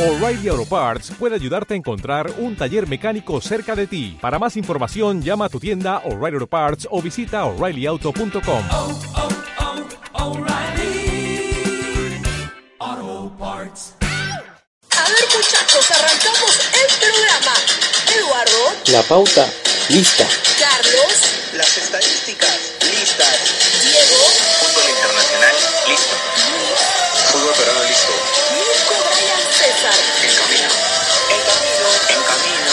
[0.00, 4.16] O'Reilly Auto Parts puede ayudarte a encontrar un taller mecánico cerca de ti.
[4.18, 8.64] Para más información, llama a tu tienda O'Reilly Auto Parts o visita oreillyauto.com.
[8.70, 9.28] oh, oh,
[10.24, 11.52] O'Reilly
[12.78, 13.92] Auto Parts.
[14.00, 17.54] A ver muchachos, arrancamos el programa.
[18.16, 19.52] Eduardo, La pauta
[19.90, 20.26] lista.
[20.58, 21.12] Carlos,
[21.58, 22.58] Las estadísticas
[22.90, 23.36] listas.
[23.84, 24.24] Diego,
[24.60, 25.54] Fútbol internacional
[25.88, 26.16] listo.
[27.32, 28.49] Fútbol peruano listo.
[29.80, 29.92] César.
[30.22, 30.68] En camino.
[31.30, 31.88] En camino.
[32.10, 32.72] En camino.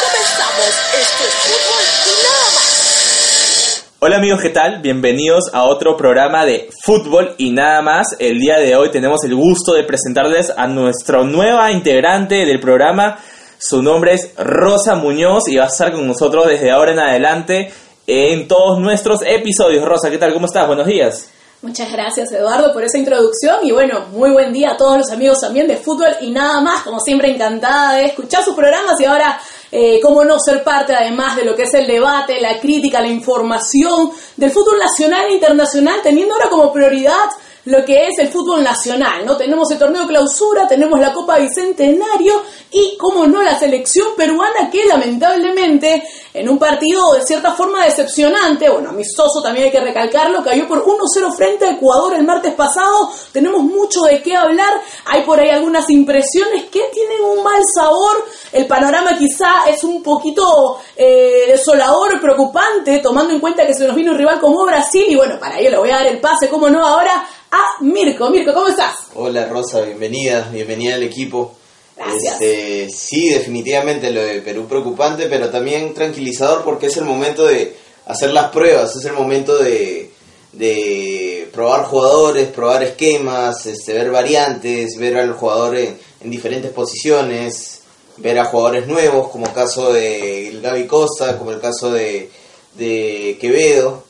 [0.00, 0.72] Comenzamos.
[0.94, 3.86] Esto es fútbol y nada más.
[3.98, 4.80] Hola amigos, ¿qué tal?
[4.80, 8.16] Bienvenidos a otro programa de fútbol y nada más.
[8.18, 13.18] El día de hoy tenemos el gusto de presentarles a nuestra nueva integrante del programa.
[13.58, 17.70] Su nombre es Rosa Muñoz y va a estar con nosotros desde ahora en adelante
[18.06, 19.84] en todos nuestros episodios.
[19.84, 20.32] Rosa, ¿qué tal?
[20.32, 20.66] ¿Cómo estás?
[20.66, 21.35] Buenos días.
[21.66, 25.40] Muchas gracias Eduardo por esa introducción y bueno, muy buen día a todos los amigos
[25.40, 29.40] también de fútbol y nada más, como siempre encantada de escuchar sus programas y ahora,
[29.72, 33.08] eh, cómo no ser parte además de lo que es el debate, la crítica, la
[33.08, 37.30] información del fútbol nacional e internacional, teniendo ahora como prioridad
[37.66, 39.36] lo que es el fútbol nacional, ¿no?
[39.36, 44.84] Tenemos el torneo clausura, tenemos la Copa Bicentenario y, como no, la selección peruana que
[44.84, 50.68] lamentablemente en un partido de cierta forma decepcionante, bueno, amistoso también hay que recalcarlo, cayó
[50.68, 55.40] por 1-0 frente a Ecuador el martes pasado, tenemos mucho de qué hablar, hay por
[55.40, 61.46] ahí algunas impresiones que tienen un mal sabor, el panorama quizá es un poquito eh,
[61.48, 65.40] desolador, preocupante, tomando en cuenta que se nos vino un rival como Brasil y bueno,
[65.40, 68.30] para ello le voy a dar el pase, como no, ahora a Mirko.
[68.30, 68.94] Mirko, ¿cómo estás?
[69.14, 71.54] Hola Rosa, bienvenida, bienvenida al equipo.
[71.96, 72.40] Gracias.
[72.40, 77.74] Este, sí, definitivamente lo de Perú preocupante, pero también tranquilizador porque es el momento de
[78.06, 80.10] hacer las pruebas, es el momento de,
[80.52, 87.80] de probar jugadores, probar esquemas, este, ver variantes, ver al jugador en, en diferentes posiciones,
[88.18, 92.30] ver a jugadores nuevos, como el caso de Gaby Costa, como el caso de,
[92.74, 94.05] de Quevedo.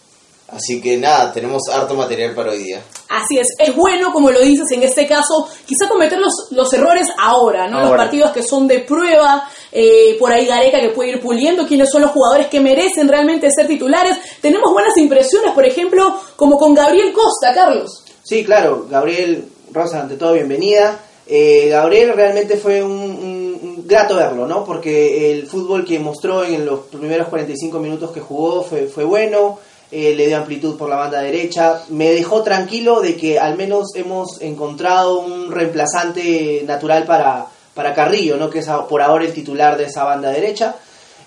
[0.48, 2.80] Así que nada, tenemos harto material para hoy día.
[3.08, 7.08] Así es, es bueno, como lo dices, en este caso, quizá cometer los, los errores
[7.18, 7.78] ahora, ¿no?
[7.80, 11.90] Los partidos que son de prueba, eh, por ahí Gareca que puede ir puliendo quiénes
[11.90, 14.16] son los jugadores que merecen realmente ser titulares.
[14.40, 18.04] Tenemos buenas impresiones, por ejemplo, como con Gabriel Costa, Carlos.
[18.22, 21.00] Sí, claro, Gabriel Rosa, ante todo, bienvenida.
[21.26, 24.64] Eh, Gabriel realmente fue un, un- un grato verlo, ¿no?
[24.64, 29.58] Porque el fútbol que mostró en los primeros 45 minutos que jugó fue, fue bueno,
[29.90, 33.94] eh, le dio amplitud por la banda derecha, me dejó tranquilo de que al menos
[33.94, 38.50] hemos encontrado un reemplazante natural para, para Carrillo, ¿no?
[38.50, 40.74] Que es por ahora el titular de esa banda derecha.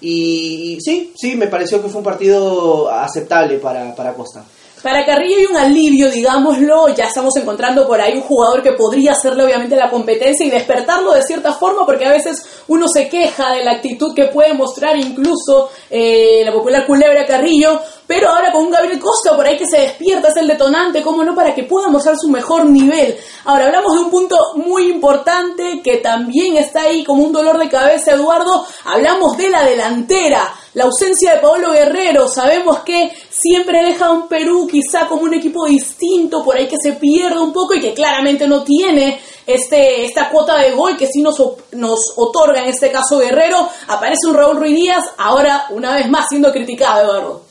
[0.02, 4.44] Y, y sí, sí, me pareció que fue un partido aceptable para, para Costa.
[4.82, 9.12] Para Carrillo hay un alivio, digámoslo, ya estamos encontrando por ahí un jugador que podría
[9.12, 13.52] hacerle obviamente la competencia y despertarlo de cierta forma, porque a veces uno se queja
[13.52, 18.64] de la actitud que puede mostrar incluso eh, la popular culebra Carrillo, pero ahora con
[18.64, 21.64] un Gabriel Costa por ahí que se despierta, es el detonante, cómo no, para que
[21.64, 23.18] pueda mostrar su mejor nivel.
[23.46, 27.68] Ahora hablamos de un punto muy importante que también está ahí como un dolor de
[27.68, 30.54] cabeza, Eduardo, hablamos de la delantera.
[30.74, 35.34] La ausencia de Paolo Guerrero, sabemos que siempre deja a un Perú quizá como un
[35.34, 40.06] equipo distinto, por ahí que se pierde un poco y que claramente no tiene este,
[40.06, 41.42] esta cuota de gol que sí nos,
[41.72, 43.68] nos otorga en este caso Guerrero.
[43.88, 47.42] Aparece un Raúl Ruiz Díaz, ahora una vez más siendo criticado, Eduardo.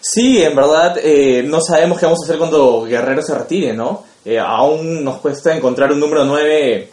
[0.00, 4.02] Sí, en verdad eh, no sabemos qué vamos a hacer cuando Guerrero se retire, ¿no?
[4.24, 6.90] Eh, aún nos cuesta encontrar un número 9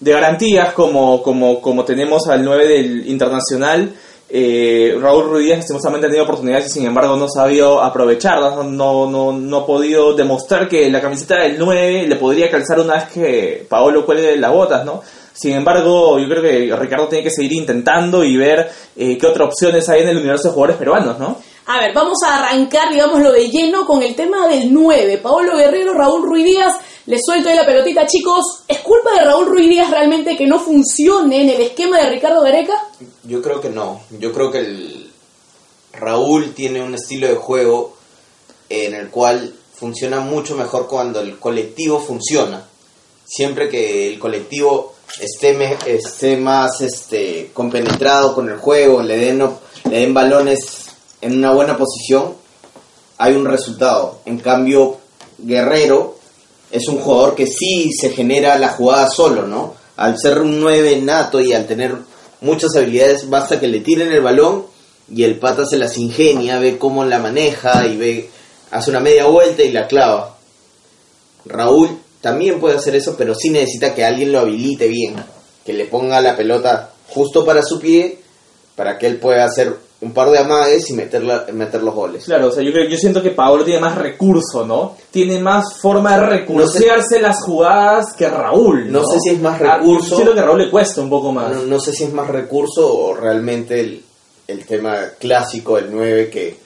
[0.00, 3.92] de garantías como, como, como tenemos al 9 del Internacional.
[4.30, 9.06] Eh, Raúl Ruiz lastimosamente ha tenido oportunidades y sin embargo no ha sabido aprovecharlas, no,
[9.06, 13.04] no, no, ha podido demostrar que la camiseta del 9 le podría calzar una vez
[13.04, 15.02] que Paolo cuelgue las botas, ¿no?
[15.32, 19.48] Sin embargo, yo creo que Ricardo tiene que seguir intentando y ver eh, qué otras
[19.48, 21.38] opciones hay en el universo de jugadores peruanos, ¿no?
[21.66, 25.18] A ver, vamos a arrancar, digámoslo de lleno con el tema del 9.
[25.18, 26.74] Paolo Guerrero, Raúl Ruiz Díaz.
[27.08, 28.44] Les suelto ahí la pelotita, chicos.
[28.68, 32.42] ¿Es culpa de Raúl Ruiz Díaz realmente que no funcione en el esquema de Ricardo
[32.42, 32.74] Gareca?
[33.24, 34.02] Yo creo que no.
[34.18, 35.10] Yo creo que el
[35.94, 37.96] Raúl tiene un estilo de juego
[38.68, 42.64] en el cual funciona mucho mejor cuando el colectivo funciona.
[43.24, 49.38] Siempre que el colectivo esté, me- esté más este, compenetrado con el juego, le den,
[49.90, 50.90] le den balones
[51.22, 52.34] en una buena posición,
[53.16, 54.20] hay un resultado.
[54.26, 54.98] En cambio,
[55.38, 56.17] Guerrero
[56.70, 59.74] es un jugador que sí se genera la jugada solo, ¿no?
[59.96, 61.94] Al ser un 9 nato y al tener
[62.40, 64.66] muchas habilidades, basta que le tiren el balón
[65.12, 68.30] y el pata se las ingenia, ve cómo la maneja y ve,
[68.70, 70.36] hace una media vuelta y la clava.
[71.46, 75.16] Raúl también puede hacer eso, pero sí necesita que alguien lo habilite bien,
[75.64, 78.18] que le ponga la pelota justo para su pie,
[78.76, 82.24] para que él pueda hacer un par de amagues y meterla, meter los goles.
[82.24, 84.96] Claro, o sea, yo, creo, yo siento que Paolo tiene más recurso, ¿no?
[85.10, 88.92] Tiene más forma de recursearse las jugadas que Raúl.
[88.92, 90.10] No sé si es más Ah, recurso.
[90.10, 91.52] yo siento que a Raúl le cuesta un poco más.
[91.52, 94.02] No, no sé si es más recurso o realmente el,
[94.46, 96.56] el tema clásico del 9 que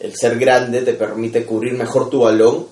[0.00, 2.66] el ser grande te permite cubrir mejor tu balón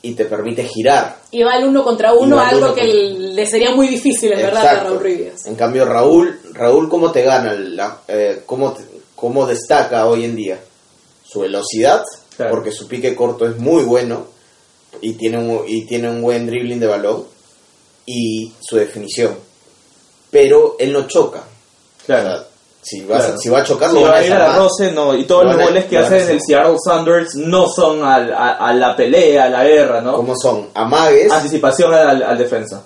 [0.00, 1.16] y te permite girar.
[1.30, 4.38] Y va el uno contra uno, algo uno que contra- le sería muy difícil, en
[4.42, 4.84] verdad, a.
[4.84, 5.46] Raúl Ruiz.
[5.46, 7.52] En cambio, Raúl, Raúl ¿cómo te gana?
[7.54, 10.58] La, eh, ¿cómo, te- cómo destaca hoy en día?
[11.24, 12.02] Su velocidad,
[12.36, 12.50] Claro.
[12.52, 14.26] porque su pique corto es muy bueno
[15.00, 17.24] y tiene un, y tiene un buen dribbling de balón
[18.06, 19.36] y su definición.
[20.30, 21.44] Pero él no choca.
[22.06, 22.28] Claro.
[22.28, 22.44] O sea,
[22.82, 23.38] si, vas Claro.
[23.40, 25.14] si va a chocar, Si va a ir a roce, no.
[25.16, 26.40] Y todos Lo los goles que hace el.
[26.42, 30.16] Seattle Sounders no son al- a, a la pelea, a la guerra, ¿no?
[30.16, 30.68] ¿Cómo son?
[30.74, 32.84] Amagues, Anticipación al, al defensa.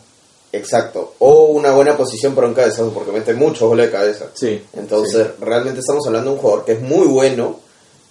[0.53, 1.15] Exacto.
[1.19, 4.27] O una buena posición para un cabezazo, porque mete muchos goles de cabeza.
[4.35, 4.63] Sí.
[4.77, 7.61] Entonces, realmente estamos hablando de un jugador que es muy bueno,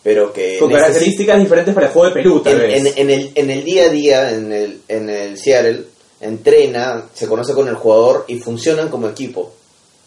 [0.04, 2.96] pero que Con características diferentes para el juego de Perú, tal en, vez.
[2.96, 5.84] en- en el, en el día a día, en el, en el Seattle,
[6.22, 9.52] entrena, se conoce con el jugador y funcionan como equipo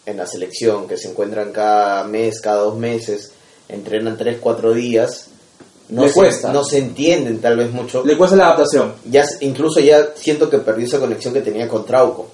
[0.05, 3.31] en la selección, que se encuentran cada mes, cada dos meses,
[3.69, 5.27] entrenan tres, cuatro días.
[5.91, 6.51] No Le se, cuesta.
[6.53, 8.03] no se entienden tal vez mucho.
[8.05, 8.93] Le cuesta la adaptación.
[9.05, 12.29] Ya, incluso ya siento que perdió esa conexión que tenía con Trauco.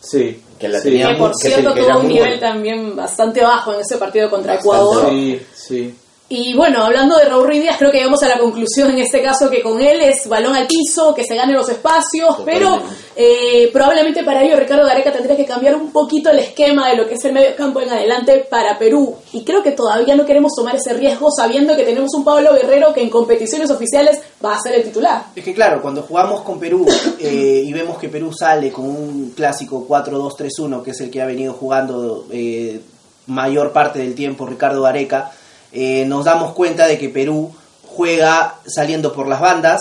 [0.00, 0.40] Sí.
[0.58, 0.90] Que la Sí.
[0.90, 2.40] tenía Que por cierto que era tuvo un nivel bueno.
[2.40, 5.02] también bastante bajo en ese partido contra Bastante Ecuador.
[5.04, 5.10] bajo.
[5.10, 5.94] Sí, sí.
[6.30, 9.22] Y bueno, hablando de Raúl Ruiz Díaz, creo que llegamos a la conclusión en este
[9.22, 12.82] caso que con él es balón al piso, que se gane los espacios, pero
[13.16, 17.08] eh, probablemente para ello Ricardo Gareca tendría que cambiar un poquito el esquema de lo
[17.08, 19.16] que es el medio campo en adelante para Perú.
[19.32, 22.92] Y creo que todavía no queremos tomar ese riesgo sabiendo que tenemos un Pablo Guerrero
[22.92, 25.28] que en competiciones oficiales va a ser el titular.
[25.34, 26.86] Es que claro, cuando jugamos con Perú
[27.20, 31.26] eh, y vemos que Perú sale con un clásico 4-2-3-1, que es el que ha
[31.26, 32.82] venido jugando eh,
[33.28, 35.32] mayor parte del tiempo Ricardo Gareca,
[35.72, 37.52] eh, nos damos cuenta de que Perú
[37.86, 39.80] juega saliendo por las bandas,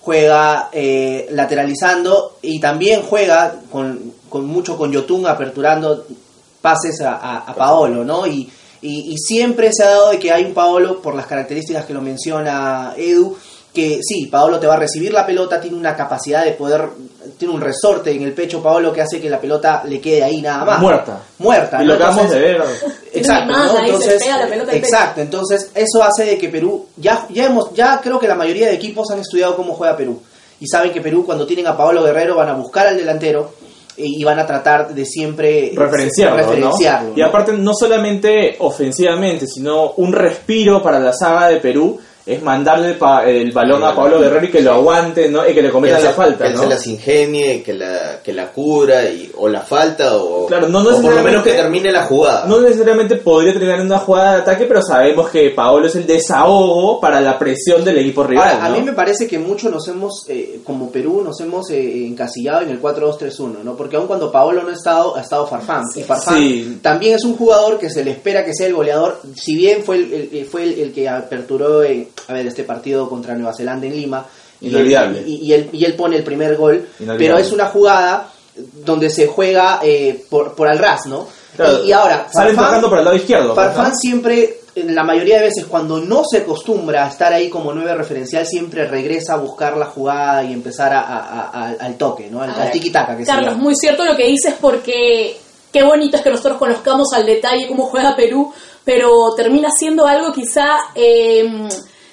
[0.00, 6.06] juega eh, lateralizando y también juega con, con mucho con Yotun aperturando
[6.60, 8.26] pases a, a- Paolo, ¿no?
[8.26, 8.50] Y,
[8.80, 11.94] y, y siempre se ha dado de que hay un Paolo, por las características que
[11.94, 13.36] lo menciona Edu,
[13.72, 16.88] que sí, Paolo te va a recibir la pelota, tiene una capacidad de poder,
[17.38, 20.42] tiene un resorte en el pecho Paolo que hace que la pelota le quede ahí
[20.42, 20.80] nada más.
[20.80, 21.22] Muerta.
[21.38, 21.82] Muerta.
[21.82, 21.92] Y ¿no?
[21.92, 22.62] lo acabamos de ver.
[23.12, 23.78] Exacto, ¿no?
[23.78, 27.72] entonces, pega la pelota al exacto, entonces eso hace de que Perú, ya, ya hemos,
[27.72, 30.20] ya creo que la mayoría de equipos han estudiado cómo juega Perú
[30.60, 33.54] y saben que Perú cuando tienen a Paolo Guerrero van a buscar al delantero
[33.96, 36.42] y, van a tratar de siempre referenciarlo, ¿no?
[36.42, 42.42] referenciarlo, Y aparte, no solamente ofensivamente, sino un respiro para la saga de Perú es
[42.42, 45.48] mandarle pa- el balón a Pablo Guerrero y que lo aguante, ¿no?
[45.48, 46.62] Y que le cometa la falta, que ¿no?
[46.62, 50.80] se las ingenie, que la, que la cubra, y, o la falta, o, Claro, no
[50.80, 52.46] o por lo menos que termine la jugada.
[52.46, 56.06] No necesariamente podría terminar en una jugada de ataque, pero sabemos que Paolo es el
[56.06, 58.48] desahogo para la presión del equipo rival.
[58.54, 62.06] Ahora, a mí me parece que mucho nos hemos, eh, como Perú, nos hemos eh,
[62.06, 63.76] encasillado en el 4-2-3-1, ¿no?
[63.76, 65.82] Porque aun cuando Paolo no ha estado, ha estado Farfán.
[65.94, 66.78] Y Farfán Sí.
[66.82, 69.96] también es un jugador que se le espera que sea el goleador, si bien fue
[69.96, 73.86] el, el- fue el, el que aperturó en, a ver, este partido contra Nueva Zelanda
[73.86, 74.26] en Lima.
[74.60, 75.22] Y él, Inolvidable.
[75.26, 77.18] y, y él, y él pone el primer gol, Inolvidable.
[77.26, 78.30] pero es una jugada
[78.84, 81.26] donde se juega eh, por, por al ras, ¿no?
[81.56, 83.54] Claro, y, y ahora, Sale Farfán- tocando por el lado izquierdo.
[83.54, 83.96] Farfán ¿no?
[83.96, 87.94] siempre, en la mayoría de veces, cuando no se acostumbra a estar ahí como nueve
[87.94, 92.40] referencial, siempre regresa a buscar la jugada y empezar a- a- a- al- toque, ¿no?
[92.42, 95.36] Al, al tiki-taka Carlos, muy cierto lo que dices porque
[95.72, 98.52] qué bonito es que nosotros conozcamos al detalle cómo juega Perú,
[98.84, 101.44] pero termina siendo algo quizá eh,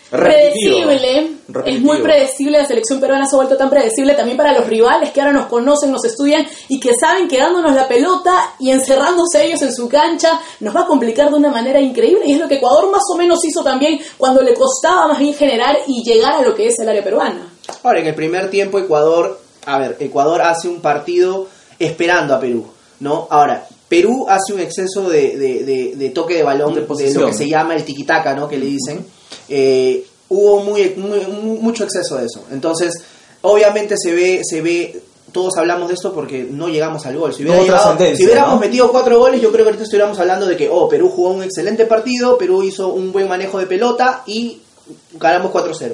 [0.10, 1.38] Predecible.
[1.66, 5.12] Es muy predecible, la selección peruana se ha vuelto tan predecible también para los rivales
[5.12, 9.46] que ahora nos conocen, nos estudian y que saben que dándonos la pelota y encerrándose
[9.46, 12.48] ellos en su cancha nos va a complicar de una manera increíble y es lo
[12.48, 16.36] que Ecuador más o menos hizo también cuando le costaba más bien generar y llegar
[16.36, 17.48] a lo que es el área peruana.
[17.84, 21.48] Ahora, en el primer tiempo, Ecuador, a ver, Ecuador hace un partido
[21.78, 22.66] esperando a Perú,
[23.00, 23.28] ¿no?
[23.30, 26.74] Ahora, Perú hace un exceso de, de- de- de toque de balón,
[27.06, 28.48] De lo que se llama el tiki-taka, ¿no?
[28.48, 29.06] Que le dicen.
[29.50, 32.44] Eh, hubo muy, muy- mu- mucho exceso de eso.
[32.51, 32.94] Entonces,
[33.41, 35.01] obviamente se ve, se ve,
[35.32, 37.34] todos hablamos de esto porque no llegamos al gol.
[37.34, 37.84] Si, hubiera llegado-
[38.25, 38.60] hubiéramos ¿no?
[38.62, 41.44] metido cuatro goles, yo creo que ahorita estuviéramos hablando de que, oh, Perú jugó un
[41.44, 44.60] excelente partido, Perú hizo un buen manejo de pelota y
[45.13, 45.94] ganamos 4-0.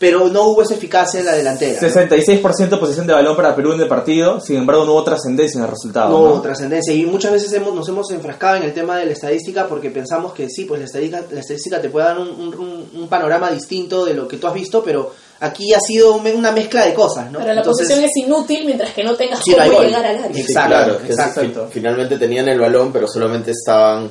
[0.00, 1.78] Pero no hubo esa eficacia en la delantera.
[1.80, 1.86] ¿no?
[1.88, 5.64] 66% posesión de balón para Perú en el partido, sin embargo no hubo trascendencia en
[5.64, 6.08] el resultado.
[6.08, 6.32] no ¿no?
[6.32, 9.68] hubo trascendencia y muchas veces hemos, nos hemos enfrascado en el tema de la estadística
[9.68, 13.08] porque pensamos que sí, pues la estadística, la estadística te puede dar un, un- un
[13.08, 16.84] panorama distinto de lo que tú has visto, pero Aquí ha sido un- una mezcla
[16.84, 17.38] de cosas, ¿no?
[17.38, 20.38] Pero la Entonces, posesión es inútil mientras que no tengas Sí, cómo llegar al área.
[20.38, 21.66] Exacto, claro, exacto.
[21.68, 24.10] fi- finalmente tenían el balón, pero solamente estaban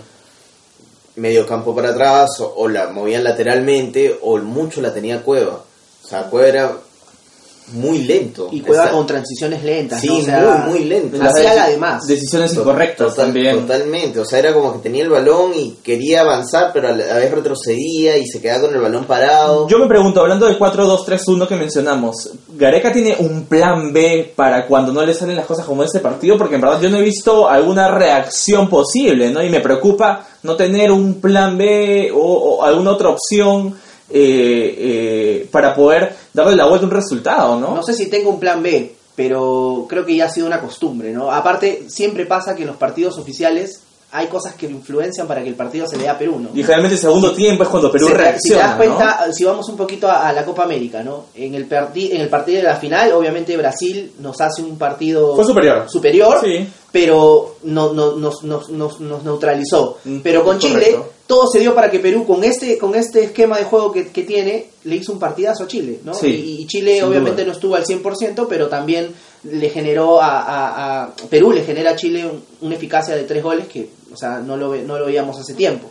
[1.17, 5.63] medio campo para atrás, o, o la movían lateralmente, o mucho la tenía Cueva.
[6.09, 6.71] O sea, Cueva era
[7.71, 8.49] muy lento.
[8.51, 10.15] Y juega Está- con transiciones lentas, Sí, ¿no?
[10.17, 11.23] O sea, muy, muy lento.
[11.23, 11.99] Hacía la.
[12.07, 13.59] Decisiones incorrectas Total- también.
[13.59, 17.17] Totalmente, o sea, era como que tenía el balón y quería avanzar, pero a la
[17.17, 19.67] vez retrocedía y se quedaba con el balón parado.
[19.67, 24.91] Yo me pregunto, hablando del 4-2-3-1 que mencionamos, ¿Gareca tiene un plan B para cuando
[24.91, 26.39] no le salen las cosas como este partido?
[26.39, 29.43] Porque en verdad yo no he visto alguna reacción posible, ¿no?
[29.43, 33.75] Y me preocupa no tener un plan B o, o alguna otra opción
[34.09, 37.75] eh, eh, para poder darle la vuelta a un resultado, ¿no?
[37.75, 41.11] No sé si tengo un plan B, pero creo que ya ha sido una costumbre,
[41.11, 41.31] ¿no?
[41.31, 45.55] Aparte, siempre pasa que en los partidos oficiales hay cosas que influencian para que el
[45.55, 46.49] partido se le dé a Perú, ¿no?
[46.53, 48.77] Y generalmente el segundo tiempo es cuando Perú reacciona, Si te das ¿no?
[48.77, 51.25] cuenta, si vamos un poquito a, a la Copa América, ¿no?
[51.35, 55.35] En el, parti- en el partido de la final, obviamente Brasil nos hace un partido
[55.35, 55.85] Fue superior.
[55.89, 56.67] superior, Sí.
[56.91, 59.97] pero no, no- nos, nos- nos- nos neutralizó.
[60.03, 61.09] Mm, Pero con Chile, correcto.
[61.27, 64.23] todo se dio para que Perú, con este, con este esquema de juego que, que
[64.23, 66.15] tiene, le hizo un partidazo a Chile, ¿no?
[66.15, 67.45] Sí, y, y Chile obviamente duda.
[67.47, 69.13] no estuvo al 100%, pero también
[69.43, 73.43] le generó a, a- a- Perú, le genera a Chile un- una eficacia de tres
[73.43, 75.89] goles que, o sea, no lo, ve- no lo veíamos hace tiempo.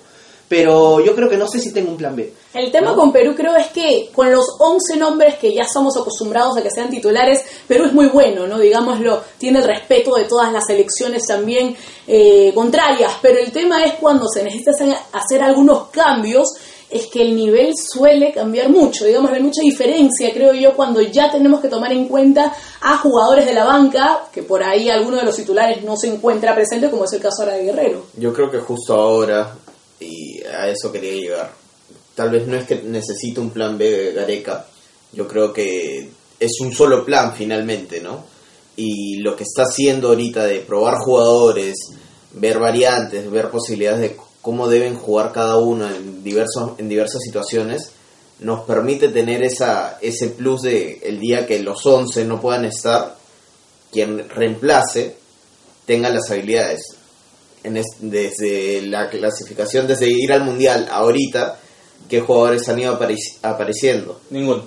[0.49, 2.33] Pero yo creo que no sé si tengo un plan B.
[2.55, 2.97] El tema ¿no?
[2.97, 6.71] con Perú creo es que con los 11 nombres que ya somos acostumbrados a que
[6.71, 8.59] sean titulares, Perú es muy bueno, ¿no?
[8.59, 13.95] Digámoslo, tiene el respeto de todas las selecciones también eh, contrarias, pero el tema es
[13.97, 14.71] cuando se necesita
[15.13, 16.49] hacer algunos cambios,
[16.90, 21.30] es que el nivel suele cambiar mucho, digamos, hay mucha diferencia, creo yo, cuando ya
[21.30, 25.25] tenemos que tomar en cuenta a jugadores de la banca, que por ahí alguno de
[25.25, 28.07] los titulares no se encuentra presente, como es el caso ahora de Guerrero.
[28.16, 29.54] Yo creo que justo ahora,
[30.00, 31.52] y a eso quería llegar,
[32.14, 34.66] tal vez no es que necesite un plan B Gareca,
[35.12, 36.09] yo creo que
[36.40, 38.25] es un solo plan finalmente, ¿no?
[38.76, 41.76] Y lo que está haciendo ahorita de probar jugadores,
[42.33, 47.92] ver variantes, ver posibilidades de cómo deben jugar cada uno en, diversos, en diversas situaciones,
[48.40, 53.16] nos permite tener esa, ese plus de el día que los 11 no puedan estar,
[53.90, 55.16] quien reemplace
[55.87, 56.80] tenga las habilidades.
[57.64, 61.59] En es- desde la clasificación, desde ir al mundial ahorita,
[62.09, 64.21] ¿qué jugadores han ido apareci- apareciendo?
[64.31, 64.62] Ninguno.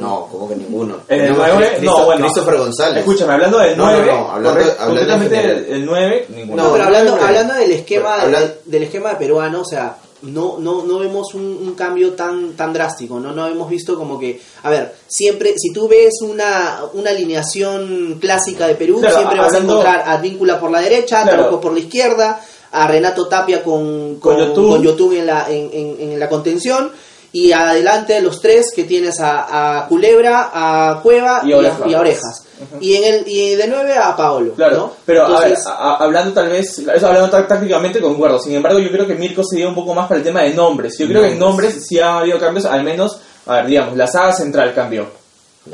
[0.00, 0.96] No, como que ninguno.
[1.08, 2.20] En el Tenemos 9, Cristo- no, bueno.
[2.26, 2.98] Christopher González.
[2.98, 5.66] Escúchame, hablando del No, no, 9, no, hablando- correcto, hablando en concretamente general.
[5.68, 6.62] el 9, ninguno.
[6.62, 7.26] No, pero no, hablando, no, no.
[7.26, 11.42] hablando del esquema Pero hablan- del esquema peruano, o sea, no, no, no vemos un,
[11.44, 13.32] un cambio tan, tan drástico, ¿no?
[13.32, 18.66] No hemos visto como que, a ver, siempre, si tú ves una, una alineación clásica
[18.66, 21.38] de Perú, Claro, siempre vas a encontrar a Advíncula por la derecha, Claro.
[21.40, 22.40] Trauco por la izquierda,
[22.74, 24.68] a Renato Tapia con, Con con, Yotun.
[24.70, 26.90] con Yotun en la, en, en- en la contención.
[27.32, 31.58] Y adelante los tres que tienes a, a Culebra, a Cueva Y y, a a,
[31.58, 31.80] Orejas.
[31.88, 32.46] y a Orejas.
[32.80, 34.52] Y en el y de nueve a Paolo.
[34.54, 34.92] Claro, ¿no?
[35.04, 39.04] pero a ver, hablando tal vez, eso hablando tá- tácticamente concuerdo, sin embargo yo creo
[39.08, 41.32] que Mirko se dio un poco más para el tema de nombres, yo creo que
[41.32, 45.08] en nombres sí ha habido cambios, al menos, a ver, digamos, la saga central cambió,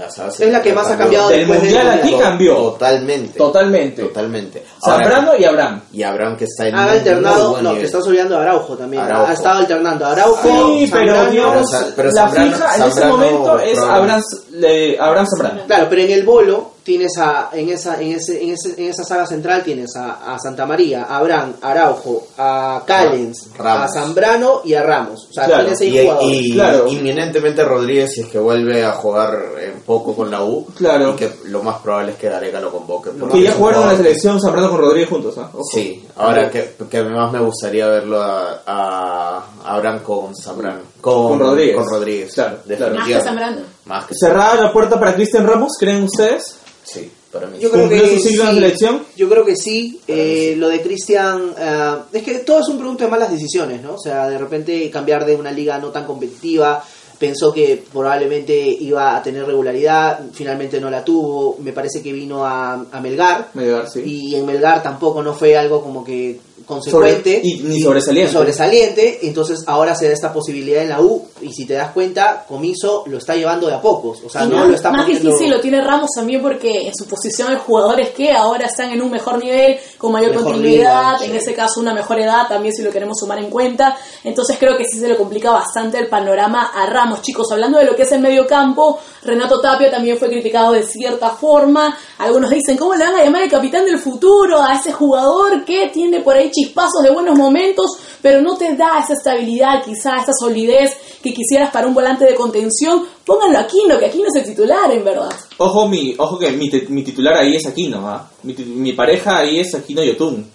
[0.09, 3.37] Sabes, Es la que más ha cambiado del después del mundial aquí cambió, Totalmente.
[3.39, 4.65] totalmente, Totalmente.
[4.85, 5.83] Zambrano y Abraham.
[5.93, 7.83] y Abraham que está en Han muy alternado, buen no, nivel.
[7.83, 9.03] te estás olvidando de Araujo también.
[9.03, 9.27] Araujo.
[9.27, 10.43] Ha estado alternando Araujo.
[10.43, 11.31] Sí, pero Zambrano.
[11.33, 13.79] digamos, Pero- pero la Zambrano- fija en ese Zambrano momento es.
[13.79, 15.67] Abraham, le- Abraham Zambrano.
[15.67, 19.05] Claro, pero en el bolo tienes a, en esa, en ese, en ese, en esa
[19.05, 23.85] saga central tienes a, a Santa María, a Abraham, Araujo, a Callens, Ramos.
[23.85, 25.27] a Zambrano y a Ramos.
[25.31, 26.29] O sea, Claro, tienes seis Y, jugadores.
[26.31, 26.89] y Claro.
[26.89, 29.39] inminentemente Rodríguez, si es que vuelve a jugar
[29.75, 31.11] un poco con la U, Claro.
[31.11, 33.11] y que lo más probable es que Gareca lo convoque.
[33.11, 35.51] porque Que ya jugaron en la selección Zambrano con Rodríguez juntos, ¿ah?
[35.53, 35.65] Ojo.
[35.73, 40.81] Sí, ahora que, que además me gustaría verlo a, a Abraham con Zambrano.
[41.01, 41.77] Con, Con Rodríguez.
[41.77, 42.35] Con Rodríguez.
[42.35, 42.95] Claro, claro.
[42.97, 43.21] Más que.
[43.21, 43.61] Zambrano.
[43.87, 46.57] Más que ¿Cerrada la puerta para Cristian Ramos, creen ustedes?
[46.93, 47.59] Sí, para mí.
[47.61, 48.37] Yo creo ¿Cumplió que sí.
[48.37, 49.03] selección?
[49.17, 50.01] Yo creo que sí.
[50.09, 53.95] Eh, lo de Cristian, eh, es que todo es un producto de malas decisiones, ¿no?
[53.95, 56.83] O sea, de repente cambiar de una liga no tan competitiva,
[57.19, 61.59] pensó que probablemente iba a tener regularidad, finalmente no la tuvo.
[61.61, 64.03] Me parece que vino a, a Melgar Melgar, sí.
[64.05, 66.41] y en Melgar tampoco no fue algo como que
[66.75, 69.19] consecuente Sobre- y ni sobresaliente.
[69.23, 73.05] entonces ahora se da esta posibilidad en la U y si te das cuenta Comiso
[73.07, 75.29] lo está llevando de a pocos o sea Y no más, lo está más poniendo
[75.31, 79.03] difícil lo tiene Ramos también porque en su posición hay jugadores que ahora están en
[79.03, 81.37] un mejor nivel, con mayor Mejor continuidad, liga, en sí.
[81.37, 83.97] ese caso una mejor edad también si lo queremos sumar en cuenta.
[84.25, 87.23] Entonces creo que sí se le complica bastante el panorama a Ramos.
[87.23, 90.83] Chicos, hablando de lo que es el medio campo, Renato Tapia también fue criticado de
[90.85, 91.97] cierta forma.
[92.19, 95.89] Algunos dicen, ¿cómo le van a llamar el capitán del futuro a ese jugador que
[95.93, 97.91] tiene por ahí chispazos de buenos momentos,
[98.23, 102.35] pero no te da esa estabilidad, quizá esa solidez que quisieras para un volante de
[102.35, 103.05] contención.
[103.25, 105.31] Pónganlo a Aquino, que Aquino es el titular, en verdad.
[105.59, 108.31] Ojo, mi, ojo que mi, mi titular ahí es Aquino, ¿ah?
[108.43, 110.51] Mi, pareja ahí es Aquino Yotun.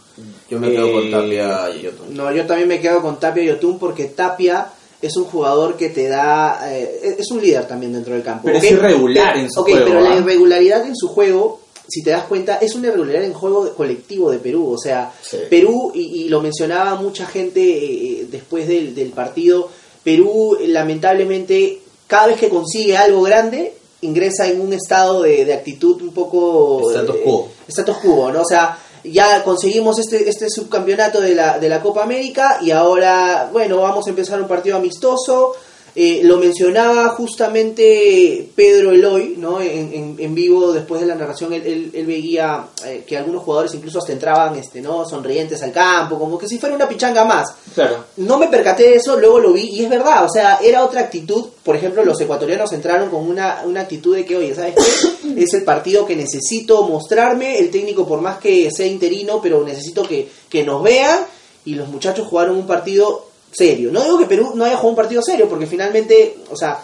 [0.49, 2.15] Yo me quedo Eh, con Tapia y Yotun.
[2.15, 4.67] No, yo también me quedo con Tapia y Yotun porque Tapia
[5.01, 6.59] es un jugador que te da...
[6.71, 8.43] eh, es un líder también dentro del campo.
[8.45, 10.17] Pero es irregular en su juego, pero la ¿ah?
[10.17, 14.39] irregularidad en su juego, si te das cuenta, es una irregularidad en juego colectivo de
[14.39, 14.71] Perú.
[14.71, 15.37] O sea, Sí.
[15.49, 19.69] Perú, y, y lo mencionaba mucha gente eh, después del, del partido,
[20.03, 25.53] Perú eh, lamentablemente cada vez que consigue algo grande ingresa en un estado de, de
[25.53, 26.91] actitud un poco...
[26.91, 27.47] Status eh, quo.
[27.67, 28.41] status quo, ¿no?
[28.41, 33.49] O sea, ya conseguimos este, este subcampeonato de la, de la Copa América y ahora,
[33.51, 35.53] bueno, vamos a empezar un partido amistoso.
[35.97, 39.61] Eh, lo mencionaba justamente Pedro Eloy, ¿no?
[39.61, 43.43] En, en- en vivo, después de la narración, él, él- él veía eh, que algunos
[43.43, 45.07] jugadores incluso hasta entraban este, ¿no?
[45.07, 47.53] sonrientes al campo, como que si fuera una pichanga más.
[47.73, 48.03] Claro.
[48.17, 51.01] No me percaté de eso, luego lo vi y es verdad, o sea, era otra
[51.01, 51.45] actitud.
[51.63, 55.15] Por ejemplo, los ecuatorianos entraron con una, una actitud de que, oye, ¿sabes qué?
[55.43, 60.03] Es el partido que necesito mostrarme, el técnico por más que sea interino, pero necesito
[60.03, 61.19] que, que nos vean
[61.65, 63.91] y los muchachos jugaron un partido serio.
[63.91, 66.79] No digo que Perú no haya jugado un partido serio, porque finalmente, o sea,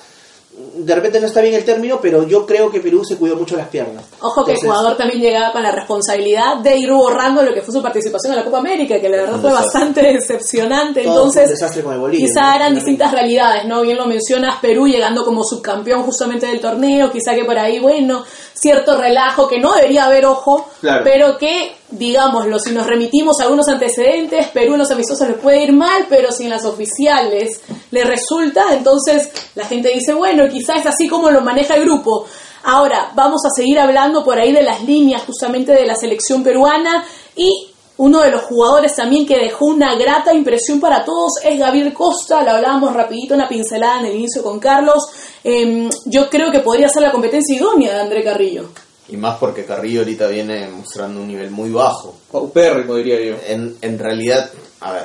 [0.54, 3.56] de repente no está bien el término, pero yo creo que Perú se cuidó mucho
[3.56, 4.04] las piernas.
[4.20, 7.62] Ojo que Entonces, el jugador también llegaba con la responsabilidad de ir borrando lo que
[7.62, 9.80] fue su participación en la Copa América, que la verdad fue desastre.
[9.80, 11.04] bastante decepcionante.
[11.04, 12.56] Todo Entonces, desastre con el Bolivia, quizá ¿no?
[12.58, 13.82] eran distintas realidades, ¿no?
[13.82, 18.24] Bien lo mencionas, Perú llegando como subcampeón justamente del torneo, quizá que por ahí, bueno,
[18.54, 21.04] cierto relajo que no debería haber, ojo, Claro.
[21.06, 25.64] pero que, digámoslo, si nos remitimos a algunos antecedentes, Perú en los amistosos le puede
[25.64, 30.76] ir mal, pero si en las oficiales le resulta, entonces la gente dice, bueno, quizá
[30.76, 32.26] es así como lo maneja el grupo.
[32.64, 37.06] Ahora, vamos a seguir hablando por ahí de las líneas justamente de la selección peruana
[37.36, 37.68] y
[37.98, 42.42] uno de los jugadores también que dejó una grata impresión para todos es Gabriel Costa,
[42.44, 45.08] lo hablábamos rapidito, una pincelada en el inicio con Carlos.
[45.44, 48.70] Em, yo creo que podría ser la competencia idónea de André Carrillo.
[49.12, 52.18] Y más porque Carrillo ahorita viene mostrando un nivel muy bajo.
[52.32, 53.36] Paupérrimo, diría yo.
[53.46, 54.50] En, en realidad,
[54.80, 55.04] a ver,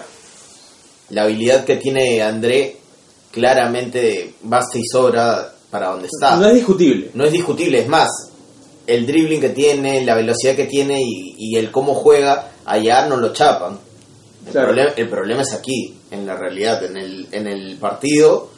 [1.11, 2.77] la habilidad que tiene André
[3.33, 6.37] claramente basta y sobra para donde está.
[6.37, 7.11] No es discutible.
[7.15, 8.09] No es discutible, es más,
[8.87, 13.17] el dribbling que tiene, la velocidad que tiene y, y el cómo juega, allá no
[13.17, 13.79] lo chapan.
[14.47, 14.73] El, Claro.
[14.97, 18.51] el problema es aquí, en la realidad, en el, en el partido.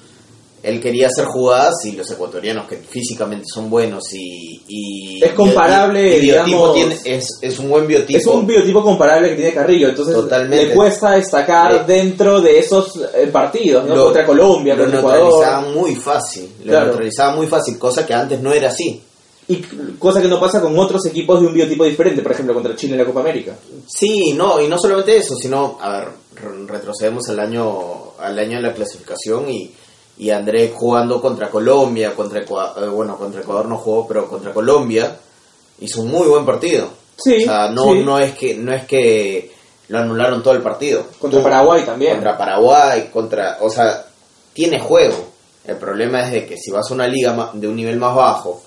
[0.63, 4.61] Él quería hacer jugadas y los ecuatorianos que físicamente son buenos y...
[4.67, 8.19] y Es comparable, y biotipo digamos- tiene- es, es un buen biotipo.
[8.19, 10.67] Es un biotipo comparable que tiene Carrillo, entonces Totalmente.
[10.67, 13.95] le cuesta destacar Eh, dentro de esos eh, partidos, ¿no?
[13.95, 15.77] Lo- contra Colombia, lo contra neutralizaba Ecuador.
[15.77, 16.87] muy fácil, lo Claro.
[16.87, 19.01] neutralizaba muy fácil, cosa que antes no era así.
[19.51, 19.57] Y
[19.99, 22.93] cosa que no pasa con otros equipos de un biotipo diferente, por ejemplo, contra Chile
[22.93, 23.55] en la Copa América.
[23.87, 28.57] Sí, no, y no solamente eso, sino, a ver, re- retrocedemos al año, al año
[28.57, 29.71] de la clasificación y,
[30.19, 35.17] y Andrés jugando contra Colombia, contra Ecuador, bueno, contra Ecuador no jugó, pero contra Colombia
[35.81, 36.89] hizo un muy buen partido.
[37.17, 38.03] Sí, o sea, no, sí.
[38.05, 39.53] no es que, no es que
[39.89, 41.07] lo anularon todo el partido.
[41.19, 42.13] Contra Paraguay también.
[42.15, 44.07] Contra Paraguay, contra, o sea,
[44.53, 45.29] tiene juego.
[45.65, 48.15] El problema es de que si vas a una liga ma- de un nivel más
[48.15, 48.63] bajo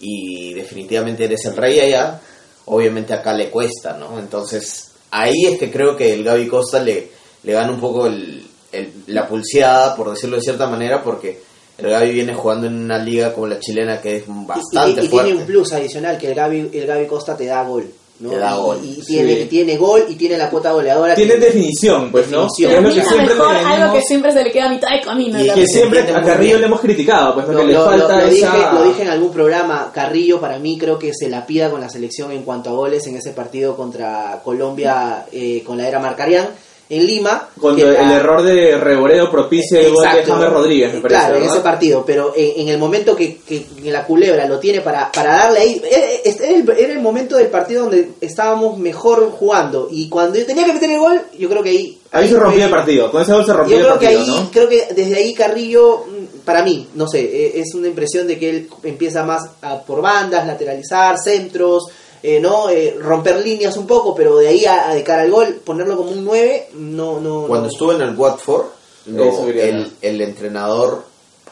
[0.00, 2.20] y definitivamente eres el rey allá,
[2.66, 4.18] obviamente acá le cuesta, ¿no?
[4.18, 7.10] Entonces, ahí es que creo que el Gaby Costa le,
[7.42, 8.45] le gana un poco el,
[8.78, 11.40] el- la pulseada, por decirlo de cierta manera, porque
[11.78, 15.08] el Gaby viene jugando en una liga como la chilena que es bastante y, y
[15.08, 15.28] fuerte.
[15.28, 17.86] tiene un plus adicional que el Gaby, el Gaby Costa te da gol.
[18.18, 18.30] ¿no?
[18.30, 21.14] Te da Y- gol, Y, tiene, y tiene gol y tiene la cuota goleadora.
[21.14, 22.44] Tiene que- definición, pues, ¿no?
[22.44, 22.72] Definición.
[22.72, 25.38] Es lo que mejor le algo que siempre se le queda a mitad de camino.
[25.44, 27.62] Y que siempre a Carrillo le hemos criticado, pues, ¿no?
[27.62, 30.98] Le lo- falta lo- lo dije, lo dije en algún programa, Carrillo para mí creo
[30.98, 34.40] que se la pida con la selección en cuanto a goles en ese partido contra
[34.42, 36.48] Colombia eh, con la era Marcarián
[36.88, 37.48] en Lima.
[37.60, 40.22] Cuando que el la- error de Reboreo propicia el gol de.
[40.22, 41.20] James Rodríguez, me parece.
[41.20, 44.58] Claro, en ese partido, pero en, en el momento que, que, que la culebra lo
[44.60, 48.78] tiene para, para darle ahí, era, era el, era el momento del partido donde estábamos
[48.78, 51.98] mejor jugando y cuando tenía que meter el gol, yo creo que ahí...
[52.12, 54.34] Ahí se rompió el partido, con ese gol se rompió Yo el creo que partido,
[54.36, 54.50] ahí, ¿no?
[54.52, 58.38] creo que desde ahí Carrillo, mm, para mí, no sé, eh, es una impresión de
[58.38, 61.84] que él empieza más a, por bandas, lateralizar, centros,
[62.26, 65.30] eh, no Eh, romper líneas un poco, pero de ahí a, a de cara al
[65.30, 67.46] gol, ponerlo como un 9, no, no.
[67.46, 67.72] Cuando no.
[67.72, 68.66] estuvo en el Watford,
[69.06, 71.04] lo- quería el, entrenador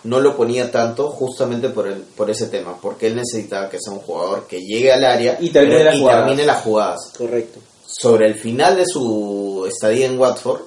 [0.04, 3.92] no lo ponía tanto justamente por el, por ese tema, porque él necesitaba que sea
[3.94, 6.24] un jugador que llegue al área Y termine pero- las jugadas.
[6.26, 7.00] termine las jugadas.
[7.16, 7.60] Correcto.
[7.86, 10.60] Sobre el final de su estadía en Watford,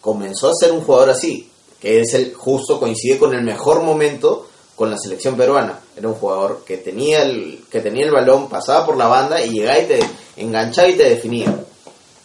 [0.00, 4.46] comenzó a ser un jugador así, que es el justo coincide con el mejor momento
[4.80, 5.78] con la selección peruana.
[5.94, 9.50] Era un jugador que tenía el que tenía el balón, pasaba por la banda y
[9.50, 10.00] llegaba y te
[10.38, 11.54] enganchaba y te definía.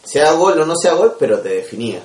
[0.06, 2.00] sea gol o no sea gol, pero te definía.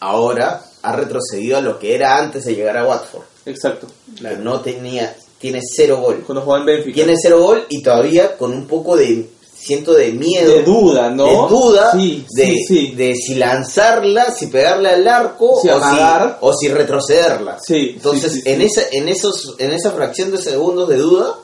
[0.00, 3.24] Ahora ha retrocedido a lo que era antes de llegar a Watford.
[3.44, 3.86] Exacto.
[4.16, 6.22] Que no tenía, tiene cero gol.
[6.24, 6.94] Cuando jugaba en Benfica.
[6.94, 9.28] Tiene cero gol y todavía con un poco de,
[9.62, 10.52] siento de miedo.
[10.52, 11.24] De duda, ¿no?
[11.26, 12.86] De duda Sí, de, sí, sí.
[12.96, 15.96] de si lanzarla, si pegarle al arco Si o, si,
[16.40, 17.58] o si retrocederla.
[17.64, 18.62] Sí, Entonces, en.
[18.62, 21.36] Esa, en, esos, en esa fracción de segundos de duda,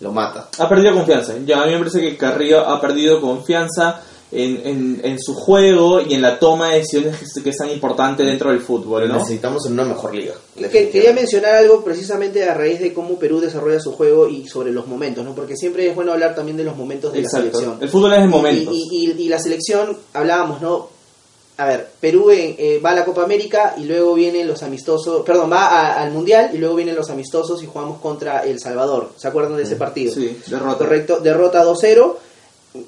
[0.00, 0.48] lo mata.
[0.58, 1.34] Ha perdido confianza.
[1.44, 4.00] Ya, a mí me parece que Carrillo ha perdido confianza
[4.34, 7.56] en, en, en su juego y en la toma de decisiones que, es- que es
[7.56, 9.14] tan importante dentro del fútbol, ¿no?
[9.14, 10.34] Necesitamos en una mejor liga.
[10.70, 14.72] Que- quería mencionar algo precisamente a raíz de cómo Perú desarrolla su juego y sobre
[14.72, 15.34] los momentos, ¿no?
[15.34, 17.78] Porque siempre es bueno hablar también de los momentos de la selección.
[17.80, 18.74] El fútbol es de momentos.
[18.74, 20.92] Y, y- y la selección, hablábamos, ¿no?
[21.56, 25.24] A ver, Perú en- eh, va a la Copa América y luego vienen los amistosos,
[25.24, 29.10] perdón, va a- al Mundial y luego vienen los amistosos y jugamos contra El Salvador.
[29.16, 30.12] ¿Se acuerdan de ese partido?
[30.12, 30.78] Sí, derrota.
[30.78, 32.16] Correcto, derrota 2-0.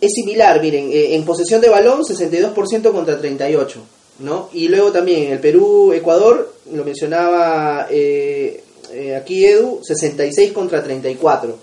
[0.01, 3.81] Es similar, miren, eh, en posesión de balón 62% contra 38,
[4.21, 4.49] ¿no?
[4.53, 11.57] Y luego también el Perú-Ecuador, lo mencionaba eh, eh, aquí Edu, 66 contra 34.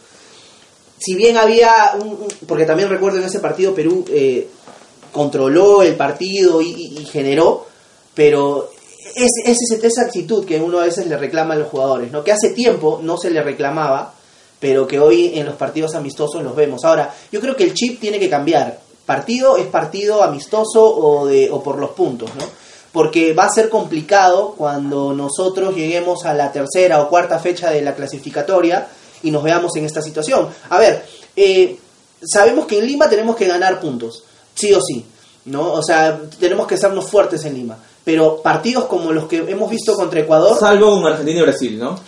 [0.99, 4.47] Si bien había, un, porque también recuerdo en ese partido Perú eh,
[5.11, 7.65] controló el partido y, y- generó,
[8.13, 8.69] pero
[9.15, 12.23] es, es esa actitud que uno a veces le reclama a los jugadores, ¿no?
[12.23, 14.12] Que hace tiempo no se le reclamaba,
[14.63, 16.85] pero que hoy en los partidos amistosos los vemos.
[16.85, 18.79] Ahora, yo creo que el chip tiene que cambiar.
[19.05, 22.45] Partido es partido amistoso o, de, o por los puntos, ¿no?
[22.93, 27.81] Porque va a ser complicado cuando nosotros lleguemos a la tercera o cuarta fecha de
[27.81, 28.87] la clasificatoria
[29.21, 30.47] y nos veamos en esta situación.
[30.69, 31.77] A ver, eh,
[32.25, 34.23] sabemos que en Lima tenemos que ganar puntos,
[34.55, 35.05] sí o sí,
[35.43, 35.73] ¿no?
[35.73, 37.77] O sea, tenemos que sernos fuertes en Lima.
[38.05, 41.99] Pero partidos como los que hemos visto contra Ecuador, Salvo con Argentina y Brasil, ¿no?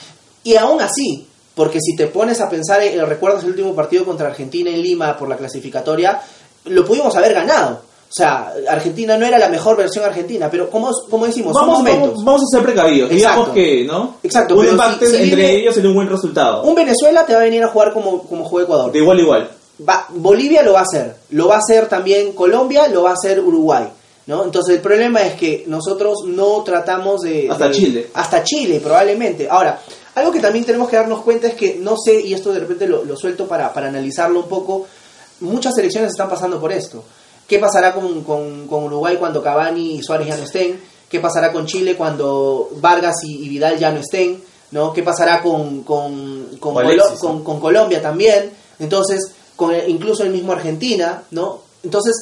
[0.46, 4.28] y aún así, porque si te pones a pensar, en, recuerdas el último partido contra
[4.28, 6.22] Argentina en Lima por la clasificatoria,
[6.66, 7.82] lo pudimos haber ganado.
[8.08, 11.80] O sea, Argentina no era la mejor versión argentina, pero como, como decimos, son Vamos,
[11.80, 12.10] momentos.
[12.12, 13.12] vamos, vamos a ser precavidos.
[13.12, 13.40] Exacto.
[13.42, 14.16] Digamos que, ¿no?
[14.24, 16.64] Exacto, Un empate si- si entre viene- ellos sería un buen resultado.
[16.64, 18.92] Un Venezuela te va a venir a jugar como, como jugó Ecuador.
[18.92, 19.52] De igual a igual.
[19.90, 23.14] Va- Bolivia lo va a hacer, lo va a hacer también Colombia, lo va a
[23.14, 23.86] hacer Uruguay.
[24.28, 24.44] ¿no?
[24.44, 27.48] Entonces el problema es que nosotros no tratamos de...
[27.52, 28.08] Hasta de- Chile.
[28.14, 29.48] Hasta Chile, probablemente.
[29.50, 29.80] Ahora,
[30.16, 32.88] algo que también tenemos que darnos cuenta es que, no sé, y esto de repente
[32.88, 34.88] lo, lo suelto para, para analizarlo un poco,
[35.42, 37.04] muchas selecciones están pasando por esto.
[37.48, 40.80] ¿Qué pasará con, con- con Uruguay cuando Cavani y Suárez ya no estén?
[41.10, 44.42] ¿Qué pasará con Chile cuando Vargas y, y Vidal ya no estén?
[44.72, 44.92] ¿no?
[44.94, 47.44] ¿Qué pasará con, con, con, Colo- con- ¿no?
[47.44, 48.52] con Colombia también?
[48.80, 51.60] Entonces, con incluso el mismo Argentina, ¿no?
[51.84, 52.14] Entonces,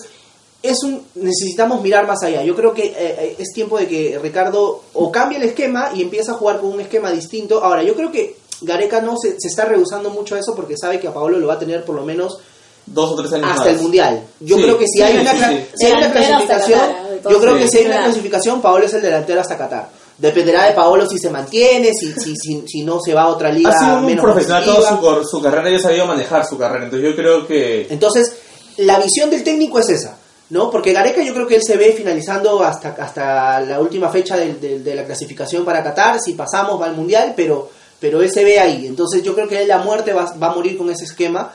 [0.64, 2.42] es un necesitamos mirar más allá.
[2.44, 6.02] Yo creo que eh, eh, es tiempo de que Ricardo o cambie el esquema y
[6.02, 7.64] empiece a jugar con un esquema distinto.
[7.64, 11.00] Ahora, yo creo que Gareca no se, se está rehusando mucho a eso porque sabe
[11.00, 12.38] que a Paolo lo va a tener por lo menos
[12.86, 13.74] Dos o tres años hasta más.
[13.76, 14.24] el mundial.
[14.42, 15.66] Yo Sí, creo que si sí, hay una, sí, cla- sí.
[15.76, 18.06] si hay una Delantero hasta clasificación, Qatar, yo creo que si hay una claro.
[18.12, 19.90] clasificación, Paolo es el delantero hasta Qatar.
[20.18, 23.52] Dependerá de Paolo si se mantiene, si, si, si, si no se va a otra
[23.54, 26.58] liga Ha sido un menos profesional toda su, su carrera y ha sabido manejar su
[26.58, 26.84] carrera.
[26.86, 27.88] Entonces yo creo que...
[27.90, 28.36] Entonces,
[28.78, 30.18] la visión del técnico es esa,
[30.50, 30.70] ¿no?
[30.70, 34.60] Porque Gareca yo creo que él se ve finalizando hasta, hasta la última fecha del-
[34.62, 38.44] del- de, la clasificación para Qatar, si pasamos va al Mundial, pero, pero él se
[38.44, 38.86] ve ahí.
[38.88, 41.52] Entonces yo creo que él la muerte va, va a morir con ese esquema.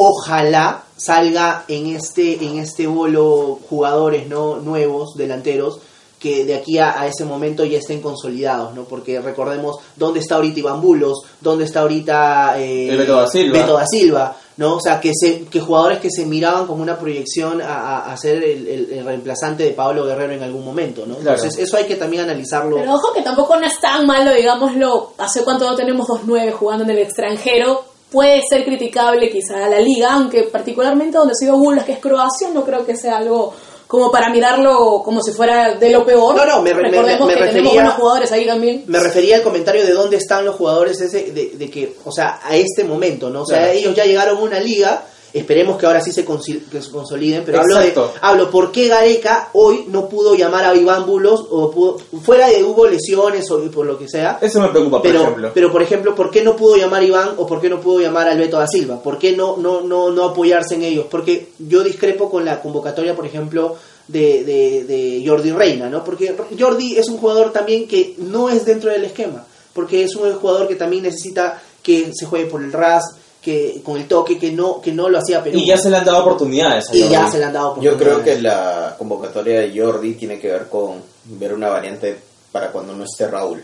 [0.00, 4.56] Ojalá salga en este, en este bolo jugadores ¿no?
[4.56, 5.80] nuevos, delanteros,
[6.20, 8.84] que de aquí a, a ese momento ya estén consolidados, ¿no?
[8.84, 13.58] Porque recordemos dónde está ahorita Iván Bulos, dónde está ahorita eh, El Beto da Silva.
[13.58, 14.76] Beto da Silva, ¿no?
[14.76, 17.66] O sea, que, se, que jugadores que se miraban como una proyección a,
[17.98, 21.14] a- a ser el, el- el reemplazante de Pablo Guerrero en algún momento, ¿no?
[21.16, 21.36] Claro.
[21.36, 22.76] Entonces, eso hay que también analizarlo.
[22.76, 25.12] Pero ojo que tampoco no es tan malo, digámoslo.
[25.18, 27.84] Hace cuánto no tenemos dos nueve jugando en el extranjero.
[28.10, 32.48] Puede ser criticable quizá la liga, aunque particularmente donde se dio Bulas, que es Croacia,
[32.52, 33.52] no creo que sea algo
[33.88, 36.36] como para mirarlo como si fuera de lo peor.
[36.36, 38.84] No, no, me me- Recordemos me que tenemos refería- buenos jugadores ahí también.
[38.86, 42.38] Me refería al comentario de dónde están los jugadores ese de, de que, o sea,
[42.44, 43.42] a este momento, ¿no?
[43.42, 43.72] O sea, Claro.
[43.72, 47.60] ellos ya llegaron a una liga, esperemos que ahora sí se, que se consoliden, pero
[47.60, 51.98] hablo de, hablo por qué Gareca hoy no pudo llamar a Iván Bulos o pudo,
[52.22, 55.50] fuera de hubo lesiones o por lo que sea, Eso me preocupa, por pero, ejemplo.
[55.54, 58.00] pero por ejemplo, ¿por qué no pudo llamar a Iván o por qué no pudo
[58.00, 59.02] llamar al Beto da Silva?
[59.02, 61.06] ¿Por qué no, no, no, no apoyarse en ellos?
[61.10, 63.76] Porque yo discrepo con la convocatoria, por ejemplo,
[64.08, 66.02] de, de, de Jordi Reina, ¿no?
[66.02, 70.32] Porque Jordi es un jugador también que no es dentro del esquema, porque es un
[70.34, 73.04] jugador que también necesita que se juegue por el ras,
[73.42, 75.58] que con el toque, que no, que no lo hacía Perú.
[75.58, 76.88] Y ya se le han dado oportunidades.
[76.90, 77.12] a Y Jordi.
[77.12, 78.36] ya se le han dado Yo creo oportunidades.
[78.36, 82.18] que la convocatoria de Jordi tiene que ver con ver una variante
[82.52, 83.62] para cuando no esté Raúl.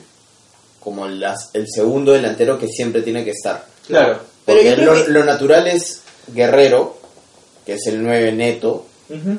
[0.81, 3.65] Como las, el segundo delantero que siempre tiene que estar.
[3.87, 4.19] Claro.
[4.45, 6.97] Pero Porque lo, que- lo natural es Guerrero,
[7.65, 8.85] que es el 9 neto,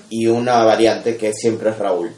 [0.10, 2.12] y una variante que siempre es Raúl.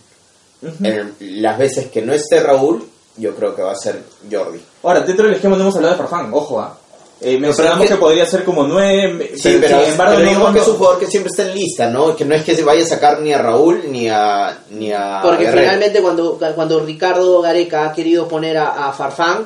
[0.83, 2.83] En las veces que no esté Raúl,
[3.17, 4.01] yo creo que va a ser
[4.31, 4.59] Jordi.
[4.83, 6.77] Ahora, dentro del esquema no hemos hablado de Farfán, ojo, ¿ah?
[6.77, 6.86] Eh,
[7.21, 10.47] mencionamos pero que, que- podría ser como nueve, Sí, pero, sin embargo, pero no- digamos
[10.49, 12.15] no- que es un jugador que siempre está en lista, ¿no?
[12.15, 15.19] Que no es que se vaya a sacar ni a Raúl ni a ni a
[15.23, 15.61] Porque Guerrero.
[15.63, 19.45] finalmente cuando, cuando Ricardo Gareca ha querido poner a, a Farfán,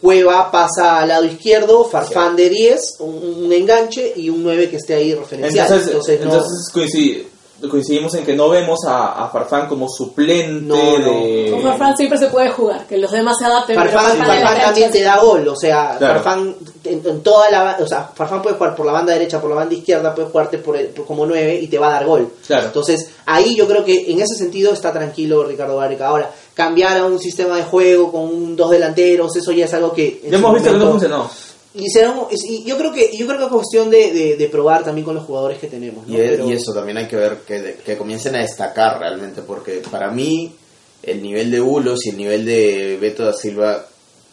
[0.00, 4.76] Cueva pasa al lado izquierdo, Farfán de 10, un, un enganche y un 9 que
[4.76, 5.66] esté ahí referencial.
[5.66, 7.24] Entonces, Entonces, no- entonces coincidi-
[7.68, 11.04] coincidimos en que no vemos a, a Farfán como suplente No, no.
[11.04, 11.48] de...
[11.50, 13.76] Con Farfán siempre se puede jugar, que los demás se adapten.
[13.76, 16.14] pero Farfán, también te da gol, o sea, Claro.
[16.22, 19.50] Farfán en, en toda la, o sea, Farfán puede jugar por la banda derecha, por
[19.50, 22.06] la banda izquierda, puede jugarte por, el- por- como 9 y te va a dar
[22.06, 22.32] gol.
[22.46, 22.66] Claro.
[22.66, 26.08] Entonces, ahí yo creo que en ese sentido está tranquilo Ricardo Gareca.
[26.08, 29.92] Ahora, cambiar a un sistema de juego con un, dos delanteros, eso ya es algo
[29.92, 31.30] que Ya hemos visto que no funcionó.
[31.74, 34.48] Y, será un- y yo creo que yo creo que es cuestión de, de- de
[34.48, 36.06] probar también con los jugadores que tenemos.
[36.06, 36.12] ¿no?
[36.14, 39.42] Y, es- Pero- y eso también hay que ver que, que comiencen a destacar realmente,
[39.42, 40.54] porque para mí
[41.02, 43.86] el nivel de Bulos y el nivel de Beto da Silva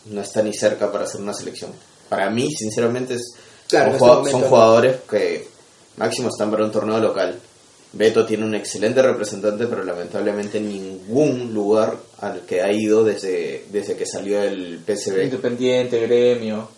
[0.05, 1.71] no está ni cerca para hacer una selección.
[2.09, 3.33] Para mí, sinceramente, es,
[3.67, 4.47] Claro, son, en jugado- momento son no.
[4.47, 5.47] jugadores que
[5.97, 7.39] máximo están para un torneo local.
[7.93, 13.95] Beto tiene un excelente representante, pero lamentablemente ningún lugar al que ha ido desde, desde
[13.95, 16.69] que salió del PSV, Independiente, gremio.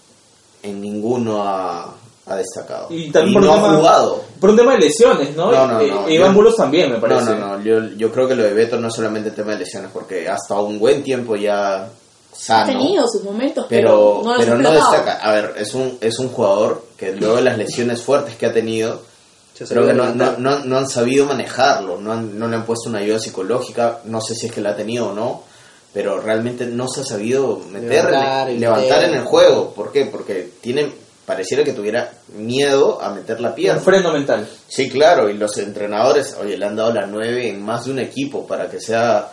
[0.63, 1.93] En ninguno ha,
[2.25, 2.87] ha destacado.
[2.89, 4.23] Y también por no tema- ha jugado.
[4.39, 5.51] Por un tema de lesiones, ¿no?
[5.51, 7.25] No, no, Eh, no, e Iván yo- Bulos también, me parece.
[7.25, 7.63] No, no, no.
[7.63, 10.55] Yo, yo creo que lo de Beto no es solamente tema de lesiones, porque hasta
[10.59, 11.89] un buen tiempo ya Ha
[12.31, 12.71] sano.
[12.71, 15.13] tenido sus momentos, pero pero no pero ha no destaca.
[15.21, 18.53] A ver, es un, es un jugador que luego de las lesiones fuertes que ha
[18.53, 19.01] tenido,
[19.67, 22.99] creo que no, no, no han sabido manejarlo, no, han- no le han puesto una
[22.99, 25.43] ayuda psicológica, no sé si es que la ha tenido o no,
[25.93, 29.73] pero realmente no se ha sabido meter, Levantar, levantar en el juego.
[29.73, 30.05] ¿Por qué?
[30.05, 30.91] Porque tiene,
[31.25, 33.81] pareciera que tuviera miedo a meter la Un pierna.
[33.81, 34.47] freno mental.
[34.67, 37.99] Sí, claro, y los entrenadores, oye, le han dado la 9 en más de un
[37.99, 39.29] equipo para que sea,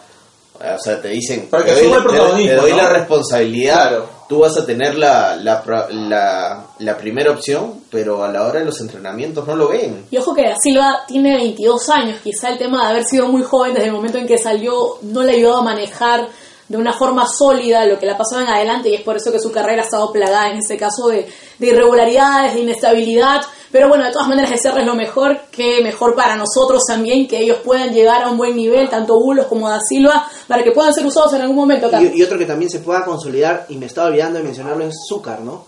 [0.58, 2.76] o sea, te dicen, Para que te doy, el te te doy ¿no?
[2.78, 4.15] la responsabilidad, Claro.
[4.28, 8.66] Tú vas a tener la, la, la, la primera opción, pero a la hora de
[8.66, 10.06] los entrenamientos no lo ven.
[10.10, 13.74] Y ojo que Silva tiene 22 años, quizá el tema de haber sido muy joven
[13.74, 16.28] desde el momento en que salió no le ayudó a manejar
[16.68, 19.30] de una forma sólida lo que le ha pasado en adelante y es por eso
[19.30, 21.28] que su carrera ha estado plagada en este caso de
[21.60, 23.42] irregularidades, de inestabilidad.
[23.76, 27.58] Pero bueno, de todas maneras desearles lo mejor, que mejor para nosotros también, que ellos
[27.62, 31.04] puedan llegar a un buen nivel, tanto Bulos como Da Silva, para que puedan ser
[31.04, 31.90] usados en algún momento.
[32.00, 34.94] Y, y otro que también se pueda consolidar, y me estaba olvidando de mencionarlo, es
[35.06, 35.66] Zúcar, ¿no?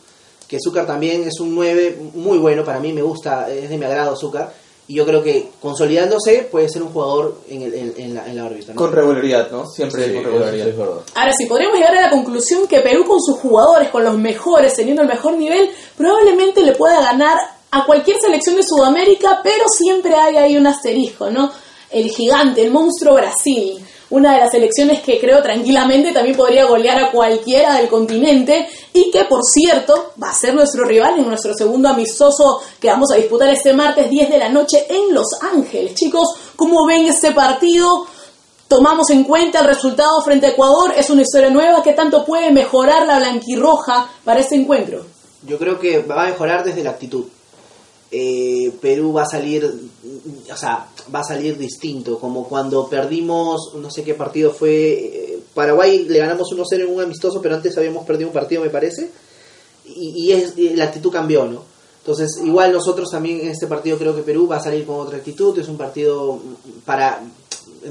[0.49, 3.85] Que Zúcar también es un 9 muy bueno, para mí me gusta, es de mi
[3.85, 4.55] agrado Zúcar.
[4.91, 8.37] Y yo creo que consolidándose puede ser un jugador en, el- en- en la, en
[8.37, 8.73] la órbita.
[8.73, 8.79] ¿no?
[8.79, 9.67] Con regularidad, ¿no?
[9.67, 10.69] Siempre con regularidad.
[10.69, 11.01] es verdad.
[11.15, 14.73] Ahora sí, podríamos llegar a la conclusión que Perú con sus jugadores, con los mejores,
[14.75, 17.37] teniendo el mejor nivel, probablemente le pueda ganar
[17.71, 21.51] a cualquier selección de Sudamérica, pero siempre hay ahí un asterisco, ¿no?
[21.91, 26.99] El gigante, el monstruo Brasil, una de las selecciones que creo tranquilamente también podría golear
[26.99, 31.53] a cualquiera del continente y que, por cierto, va a ser nuestro rival en nuestro
[31.55, 35.95] segundo amistoso que vamos a disputar este martes 10 de la noche en Los Ángeles.
[35.95, 38.07] Chicos, ¿cómo ven este partido?
[38.69, 42.53] tomamos en cuenta el resultado frente a Ecuador, es una historia nueva que tanto puede
[42.53, 45.07] mejorar la blanquirroja para este encuentro.
[45.47, 47.25] Yo creo que va a mejorar desde la actitud.
[48.11, 49.65] Eh, Perú va a salir,
[50.51, 55.39] o sea, va a salir distinto, como cuando perdimos, no sé qué partido fue, eh,
[55.53, 59.11] Paraguay le ganamos 1-0 en un amistoso, pero antes habíamos perdido un partido, me parece,
[59.85, 61.63] y, es, y la actitud cambió, ¿no?
[62.01, 65.19] Entonces, igual nosotros también en este partido creo que Perú va a salir con otra
[65.19, 66.39] actitud, es un partido
[66.87, 67.23] para,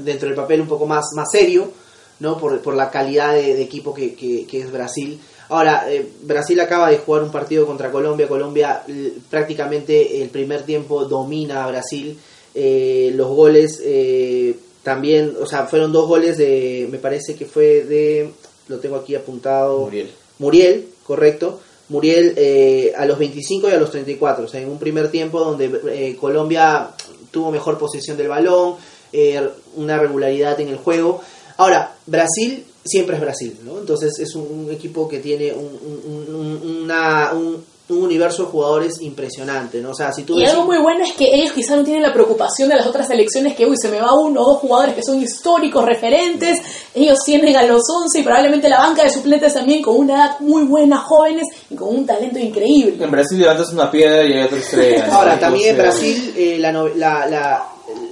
[0.04, 1.70] dentro del papel, un poco más, más serio,
[2.18, 2.36] ¿no?
[2.38, 5.20] Por, por la calidad de, equipo que- que es Brasil.
[5.48, 8.28] Ahora, eh, Brasil acaba de jugar un partido contra Colombia.
[8.28, 8.82] Colombia
[9.30, 12.18] prácticamente el primer tiempo domina a Brasil.
[12.54, 17.84] Eh, los goles eh, también, o sea, fueron dos goles de, me parece que fue
[17.84, 18.30] de,
[18.68, 19.80] lo tengo aquí apuntado.
[19.80, 20.10] Muriel.
[20.38, 21.60] Muriel, correcto.
[21.88, 25.40] Muriel eh, a los 25 y a los 34, o sea, en un primer tiempo
[25.40, 26.90] donde eh, Colombia
[27.30, 28.76] tuvo mejor posesión del balón,
[29.12, 31.22] eh, una regularidad en el juego.
[31.56, 33.78] Ahora, Brasil siempre es Brasil, ¿no?
[33.78, 38.50] Entonces es un, un equipo que tiene un, un- un- una- un- un universo de
[38.50, 39.92] jugadores impresionante, ¿no?
[39.92, 42.02] O sea, si tú Y ves- algo muy bueno es que ellos quizá no tienen
[42.02, 44.94] la preocupación de las otras selecciones que, uy, se me va uno o dos jugadores
[44.94, 46.58] que son históricos, referentes,
[46.94, 50.40] ellos tienen a los 11 y probablemente la banca de suplentes también con una edad
[50.40, 53.02] muy buena, jóvenes y con un talento increíble.
[53.02, 55.06] En Brasil levantas una piedra y hay otra estrella.
[55.06, 55.12] ¿no?
[55.14, 57.64] Ahora, también en Brasil eh, la, no- la, la,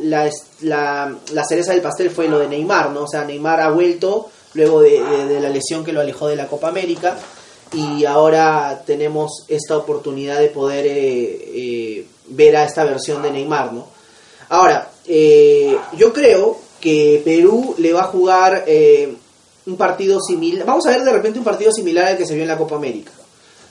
[0.04, 0.30] la,
[0.62, 3.02] la- la cereza del pastel fue lo de Neymar, ¿no?
[3.02, 6.68] O sea, Neymar ha vuelto luego de, la lesión que lo alejó de la Copa
[6.68, 7.18] América
[7.72, 13.72] y ahora tenemos esta oportunidad de poder eh, eh, ver a esta versión de Neymar,
[13.72, 13.86] ¿no?
[14.48, 18.64] Ahora, eh, yo creo que Perú le va a jugar
[19.66, 20.64] un partido similar.
[20.64, 22.76] Vamos a ver de repente un partido similar al que se vio en la Copa
[22.76, 23.10] América.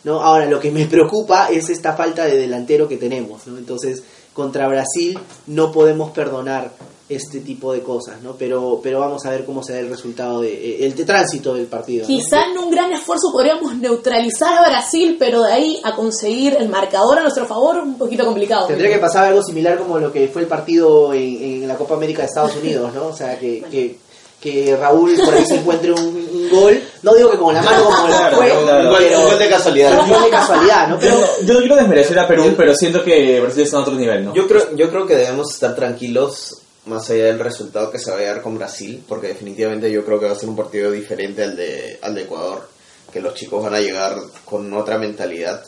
[0.04, 0.22] ¿no?
[0.22, 3.48] Ahora, lo que me preocupa es esta falta de delantero que tenemos.
[3.48, 3.58] ¿no?
[3.58, 5.18] Entonces, contra Brasil
[5.48, 6.72] no podemos perdonar
[7.08, 8.34] este tipo de cosas, ¿no?
[8.34, 11.54] Pero, pero vamos a ver cómo se da el resultado, de, eh, el de tránsito
[11.54, 12.02] del partido.
[12.02, 12.08] ¿no?
[12.08, 16.68] Quizá en un gran esfuerzo podríamos neutralizar a Brasil, pero de ahí a conseguir el
[16.68, 18.66] marcador a nuestro favor, un poquito complicado.
[18.68, 21.94] Tendría que pasar algo similar como lo que fue el partido en, en la Copa
[21.94, 23.08] América de Estados Unidos, ¿no?
[23.10, 23.98] O sea, que, que,
[24.42, 27.84] que Raúl por ahí se encuentre un, un gol, no digo que con la mano
[27.86, 28.80] como la Claro, fue, claro.
[28.82, 30.00] Un gol- pero un gol de casualidad.
[30.04, 30.98] un gol de casualidad, ¿no?
[31.00, 34.26] Pero Yo no quiero desmerecer a Perú, pero siento que Brasil está en otro nivel,
[34.26, 34.34] ¿no?
[34.34, 38.32] Yo creo, yo creo que debemos estar tranquilos más allá del resultado que se vaya
[38.32, 41.44] a dar con Brasil, porque definitivamente yo creo que va a ser un partido diferente
[41.44, 42.68] al de, al de Ecuador,
[43.12, 45.64] que los chicos van a llegar con otra mentalidad.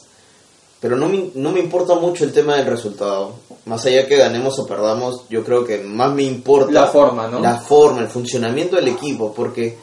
[0.79, 3.35] Pero no me, no me importa mucho el tema del resultado.
[3.65, 7.39] Más allá que ganemos o perdamos, yo creo que más me importa La forma, ¿no?
[7.39, 9.77] la forma, el funcionamiento del equipo, porque,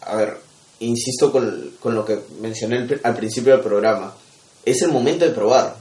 [0.00, 0.38] a ver,
[0.80, 4.12] insisto con, con lo que mencioné al principio del programa,
[4.64, 5.76] es el momento de probar,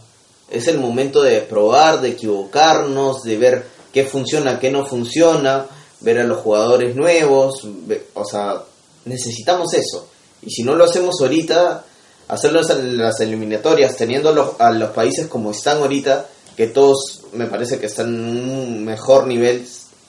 [0.49, 5.65] es el momento de probar, de equivocarnos, de ver qué funciona, qué no funciona,
[6.01, 8.61] ver a los jugadores nuevos, ve- o sea,
[9.05, 10.07] necesitamos eso.
[10.41, 11.85] Y si no lo hacemos ahorita,
[12.27, 16.25] hacerlo en las eliminatorias, teniendo a los, a los países como están ahorita,
[16.57, 19.65] que todos me parece que están en un mejor nivel,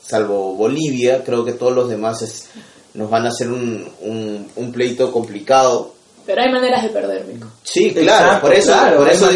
[0.07, 2.47] salvo Bolivia, creo que todos los demás es-
[2.95, 5.95] nos van a hacer un, un, un pleito complicado.
[6.27, 7.49] Pero hay maneras de perder, Mico.
[7.63, 9.27] Sí, claro, Exacto, por eso, claro, por eso,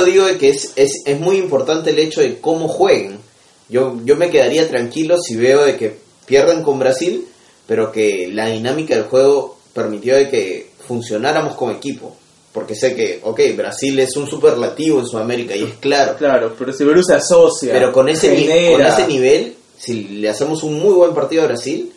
[0.00, 3.20] por digo de que es, es, es muy importante el hecho de cómo jueguen.
[3.68, 7.26] Yo, yo me quedaría tranquilo si veo de que pierdan con Brasil,
[7.66, 12.16] pero que la dinámica del juego permitió de que funcionáramos como equipo.
[12.52, 16.16] Porque sé que, ok, Brasil es un superlativo en Sudamérica y es claro.
[16.16, 17.72] Claro, pero si Perú se asocia.
[17.72, 18.28] Pero con ese,
[18.72, 21.92] con ese nivel, si le hacemos un muy buen partido a Brasil,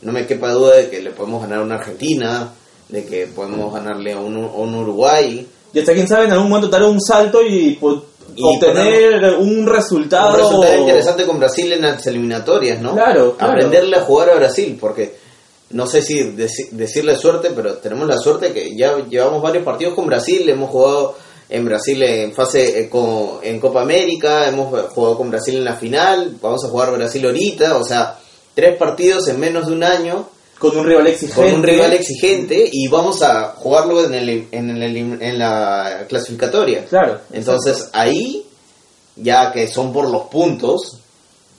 [0.00, 2.52] no me quepa duda de que le podemos ganar a una Argentina,
[2.88, 5.46] de que podemos ganarle a un, a un Uruguay.
[5.72, 7.78] Y hasta quién sabe, en algún momento dar un salto y,
[8.40, 10.34] obtener un resultado.
[10.34, 12.94] Un resultado interesante con Brasil en las eliminatorias, ¿no?
[12.94, 13.52] Claro, claro.
[13.52, 15.16] Aprenderle a jugar a Brasil, porque
[15.70, 19.94] no sé si deci- decirle suerte, pero tenemos la suerte que ya llevamos varios partidos
[19.94, 21.14] con Brasil, hemos jugado
[21.48, 25.74] en Brasil en fase eh, co- en Copa América, hemos jugado con Brasil en la
[25.76, 28.18] final, vamos a jugar Brasil ahorita, o sea,
[28.54, 30.28] tres partidos en menos de un año
[30.62, 31.42] Con un rival exigente.
[31.42, 36.84] con un rival exigente y vamos a jugarlo en, el, en, el, en la clasificatoria.
[36.84, 37.18] Claro.
[37.32, 38.46] Entonces ahí,
[39.16, 41.00] ya que son por los puntos,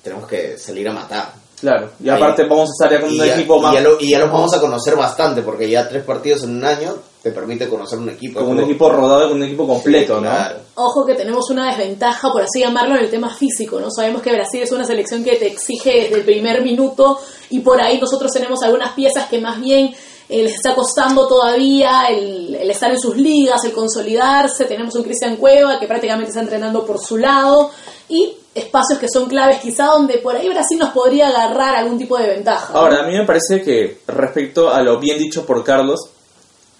[0.01, 1.42] tenemos que salir a matar.
[1.63, 1.91] Claro.
[2.03, 3.73] Y aparte vamos a estar ya con Y un ya, equipo y más.
[3.73, 6.65] ya lo- y ya los vamos a conocer bastante, porque ya tres partidos en un
[6.65, 8.41] año te permite conocer un equipo.
[8.41, 10.29] Con un Como- equipo rodado, con un equipo completo, ¿no?
[10.29, 10.57] Claro.
[10.75, 13.89] Ojo que tenemos una desventaja, por así llamarlo, en el tema físico, ¿no?
[13.89, 17.17] Sabemos que Brasil es una selección que te exige desde el primer minuto
[17.49, 19.95] y por ahí nosotros tenemos algunas piezas que más bien
[20.29, 24.65] eh, les está costando todavía el, el estar en sus ligas, el consolidarse.
[24.65, 27.69] Tenemos un Cristian Cueva que prácticamente está entrenando por su lado
[28.09, 32.17] y espacios que son claves quizá donde por ahí Brasil nos podría agarrar algún tipo
[32.17, 32.73] de ventaja.
[32.73, 35.99] Ahora, a mí me parece que respecto a lo bien dicho por Carlos,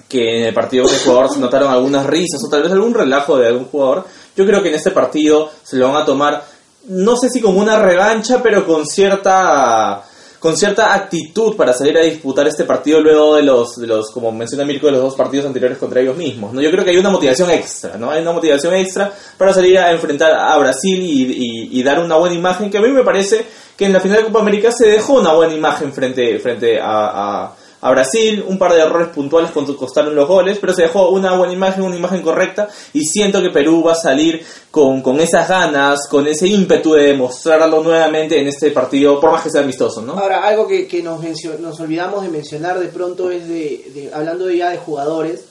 [0.08, 3.38] que en el partido con Ecuador se notaron algunas risas o tal vez algún relajo
[3.38, 4.06] de algún jugador,
[4.36, 6.44] yo creo que en este partido se lo van a tomar,
[6.88, 10.04] no sé si como una revancha, pero con cierta
[10.44, 14.30] con cierta actitud para salir a disputar este partido luego de los, de los como
[14.30, 16.52] menciona Mirko, de los dos partidos anteriores contra ellos mismos.
[16.52, 16.62] ¿no?
[16.62, 18.12] Yo creo que hay una motivación extra, ¿no?
[18.12, 22.36] Hay una motivación extra para salir a enfrentar a Brasil y, y- dar una buena
[22.36, 23.46] imagen, que a mí me parece
[23.78, 27.54] que en la final de Copa América se dejó una buena imagen frente, frente a-
[27.86, 31.52] a Brasil, un par de errores puntuales costaron los goles, pero se dejó una buena
[31.54, 34.42] imagen, una imagen correcta, y siento que Perú va a salir
[34.72, 39.44] con, con esas ganas, con ese ímpetu de demostrarlo nuevamente en este partido, por más
[39.44, 40.14] que sea amistoso, ¿no?
[40.14, 41.20] Ahora, algo que, que nos,
[41.60, 45.44] nos olvidamos de mencionar de pronto es de, de- hablando ya de jugadores.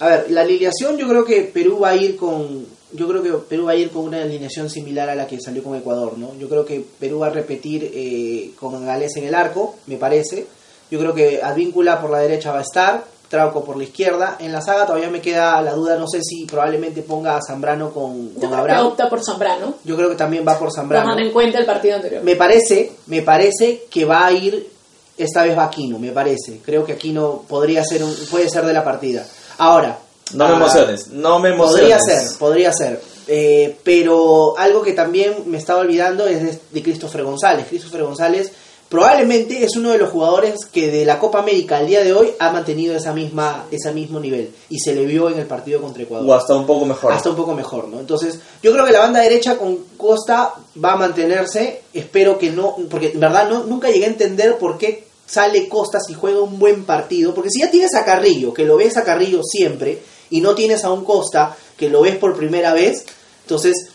[0.00, 3.32] A ver, la alineación yo creo que Perú va a ir con yo creo que
[3.32, 6.30] Perú va a ir con una alineación similar a la que salió con Ecuador, ¿no?
[6.38, 10.46] Yo creo que Perú va a repetir eh, con Gales en el arco, me parece.
[10.90, 14.36] Yo creo que Advíncula por la derecha va a estar, Trauco por la izquierda.
[14.38, 17.90] En la saga todavía me queda la duda, no sé si probablemente ponga a Zambrano
[17.92, 18.86] con, Yo con que Abraham.
[18.86, 21.04] opta por Zambrano, Yo creo que también va por Zambrano.
[21.04, 22.22] tomando en cuenta el partido anterior.
[22.22, 24.70] Me parece, me parece que va a ir
[25.18, 26.60] esta vez va Aquino, me parece.
[26.64, 29.26] Creo que Aquino podría ser un, puede ser de la partida.
[29.58, 29.98] Ahora,
[30.34, 31.80] No me ah, emociones, no me emociones.
[31.80, 33.00] Podría ser, podría ser.
[33.26, 37.66] Eh, pero algo que también me estaba olvidando es de, de Christopher González.
[37.68, 38.52] Christopher González
[38.88, 42.28] probablemente es uno de los jugadores que de la Copa América al día de hoy
[42.38, 46.02] ha mantenido esa misma, ese mismo nivel y se le vio en el partido contra
[46.02, 47.12] Ecuador O hasta un poco mejor.
[47.12, 47.98] hasta un poco mejor, ¿no?
[47.98, 51.82] Entonces, yo creo que la banda derecha con Costa va a mantenerse.
[51.92, 55.98] Espero que no, porque en verdad no, nunca llegué a entender por qué sale Costa
[56.00, 57.34] si juega un buen partido.
[57.34, 60.84] Porque si ya tienes a Carrillo, que lo ves a Carrillo siempre, y no tienes
[60.84, 63.04] a un Costa que lo ves por primera vez,
[63.42, 63.90] entonces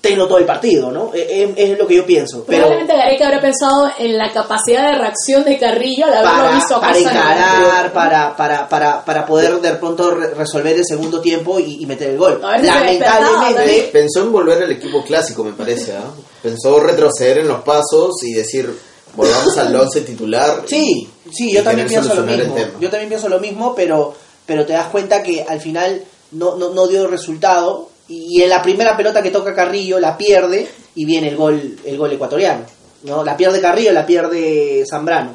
[0.00, 1.12] tenlo todo el partido, ¿no?
[1.14, 2.44] Eh, eh, Es, lo que yo pienso.
[2.46, 6.54] Pero Probablemente Gareca habrá pensado en la capacidad de reacción de Carrillo al haberlo para,
[6.54, 11.20] visto a para encarar, para, para, para, para poder de pronto re- resolver el segundo
[11.20, 12.40] tiempo y, y meter el gol.
[12.60, 15.92] Si Lamentablemente, Pensó en volver al equipo clásico, me parece.
[15.96, 16.10] ¿ah?
[16.42, 18.70] Pensó retroceder en los pasos y decir,
[19.14, 20.62] volvamos al 11 titular.
[20.66, 22.56] Sí, sí, yo también pienso lo mismo.
[22.80, 24.14] Yo también pienso lo mismo, pero,
[24.44, 28.62] pero te das cuenta que al final no, no, no dio resultado y en la
[28.62, 32.64] primera pelota que toca Carrillo la pierde y viene el gol, el gol ecuatoriano.
[33.04, 33.24] ¿no?
[33.24, 35.32] La pierde Carrillo, la pierde Zambrano.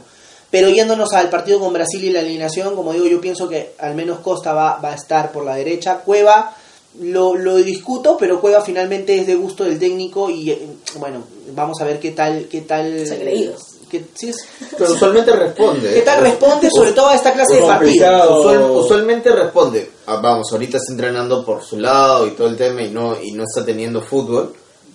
[0.51, 3.93] Pero yéndonos al partido con Brasil y la eliminación, como digo, yo pienso que al
[3.93, 5.99] menos Costa va, va a estar por la derecha.
[5.99, 6.55] Cueva
[6.99, 10.67] lo, lo discuto, pero Cueva finalmente es de gusto del técnico y eh,
[10.97, 12.47] bueno, vamos a ver qué tal...
[12.49, 14.45] Qué tal Se qué- sí, es-
[14.77, 15.93] Pero usualmente responde.
[15.93, 18.29] ¿Qué tal responde sobre todo a esta clase de partidos?
[18.39, 19.91] Usual- usualmente responde.
[20.07, 23.31] Ah, vamos, ahorita está entrenando por su lado y todo el tema y no, y
[23.31, 24.53] no está teniendo fútbol.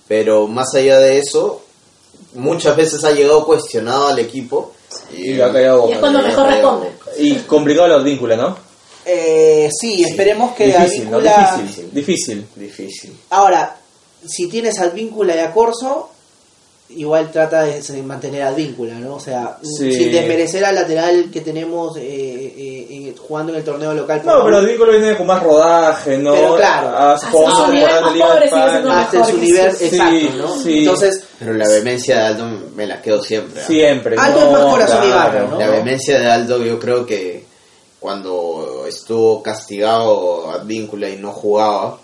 [0.09, 1.63] Pero más allá de eso,
[2.35, 4.73] muchas veces ha llegado cuestionado al equipo.
[5.13, 6.89] Y le ha callado Y es cuando mejor responde.
[7.19, 8.57] Y complicado la víncula, ¿no?
[9.07, 11.21] Eh, sí, esperemos que Difícil, ¿no?
[11.21, 11.91] Difícil.
[11.93, 12.47] Difícil.
[12.57, 13.17] Difícil.
[13.31, 13.77] Ahora,
[14.27, 16.11] si tienes Advíncula y a Corso,
[16.91, 19.15] igual trata de mantener Advíncula, ¿no?
[19.17, 19.91] O sea, Sí.
[19.93, 24.23] sin desmerecer al lateral que tenemos eh, eh, eh, jugando en el torneo local.
[24.25, 26.33] No, pero el vínculo viene con más rodaje, ¿no?
[26.33, 26.89] Pero claro.
[26.89, 27.91] Ha Hasta su nivel
[28.91, 30.63] hasta su nivel, sí, exacto, ¿no?
[30.63, 30.79] sí.
[30.81, 33.63] Entonces, Pero la vehemencia de Aldo me la quedo siempre.
[33.65, 34.17] Siempre.
[34.19, 35.59] Aldo no, es más corazón y claro.
[35.59, 37.45] La vehemencia de Aldo yo creo que
[37.99, 41.99] cuando estuvo castigado Advíncula y no jugaba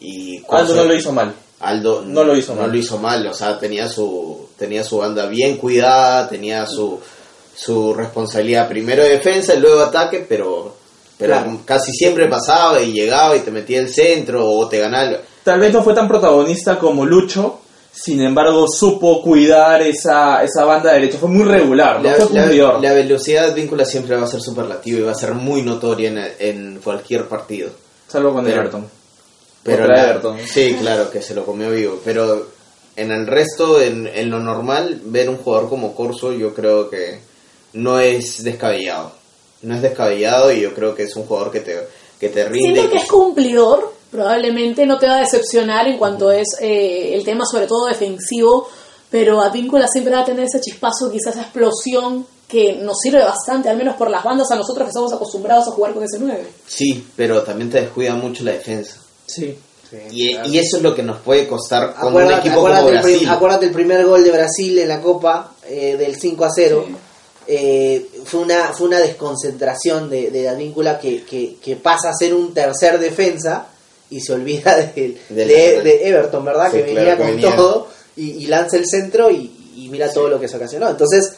[0.00, 1.32] y Aldo no lo hizo mal.
[1.60, 2.70] Aldo No lo hizo no mal.
[2.72, 7.00] lo hizo mal, o sea, tenía su tenía su banda bien cuidada, tenía su
[7.54, 10.74] su responsabilidad primero de defensa y luego ataque, pero
[11.18, 11.60] pero Claro.
[11.64, 15.04] casi siempre pasaba y llegaba y te metía el centro o te ganaba.
[15.10, 20.64] el- Tal vez no fue tan protagonista como Lucho, sin embargo supo cuidar esa, esa
[20.66, 21.16] banda derecha.
[21.18, 22.34] Fue muy regular, no La, fue
[22.82, 26.10] la- velocidad de Advíncula siempre va a ser superlativa y va a ser muy notoria
[26.10, 27.70] en, en cualquier partido.
[28.06, 28.86] Salvo con Pero- Everton.
[29.66, 30.38] Pero Contra la- Everton.
[30.46, 32.00] Sí, claro, que se lo comió vivo.
[32.04, 32.46] Pero
[32.96, 37.20] en el resto, en, en lo normal, ver un jugador como Corso, yo creo que
[37.74, 39.12] no es descabellado.
[39.62, 41.76] No es descabellado y yo creo que es un jugador que te,
[42.18, 42.72] que te rinde.
[42.72, 47.14] Siento que que- es cumplidor, probablemente no te va a decepcionar en cuanto es eh,
[47.14, 48.68] el tema sobre todo defensivo,
[49.10, 53.68] pero Advíncula siempre va a tener ese chispazo, quizás esa explosión que nos sirve bastante,
[53.68, 56.46] al menos por las bandas a nosotros que estamos acostumbrados a jugar con ese 9.
[56.66, 58.98] Sí, pero también te descuida mucho la defensa.
[59.26, 59.56] Sí.
[60.10, 62.96] Y, y eso es lo que nos puede costar con un acuérdate, equipo como acuérdate
[62.96, 63.28] el, prim- Brasil.
[63.30, 66.84] acuérdate el primer gol de Brasil en la Copa eh, del 5 a 0.
[66.88, 66.96] Sí.
[67.48, 72.34] Eh, fue una fue una desconcentración de, de Advíncula que, que, que pasa a ser
[72.34, 73.68] un tercer defensa
[74.10, 75.44] y se olvida de, de-
[75.82, 76.70] de Everton, ¿verdad?
[76.72, 77.56] Sí, que claro, venía que con venía.
[77.56, 80.88] todo y, y lanza el centro y, y mira todo lo que se ocasionó.
[80.88, 81.34] Entonces,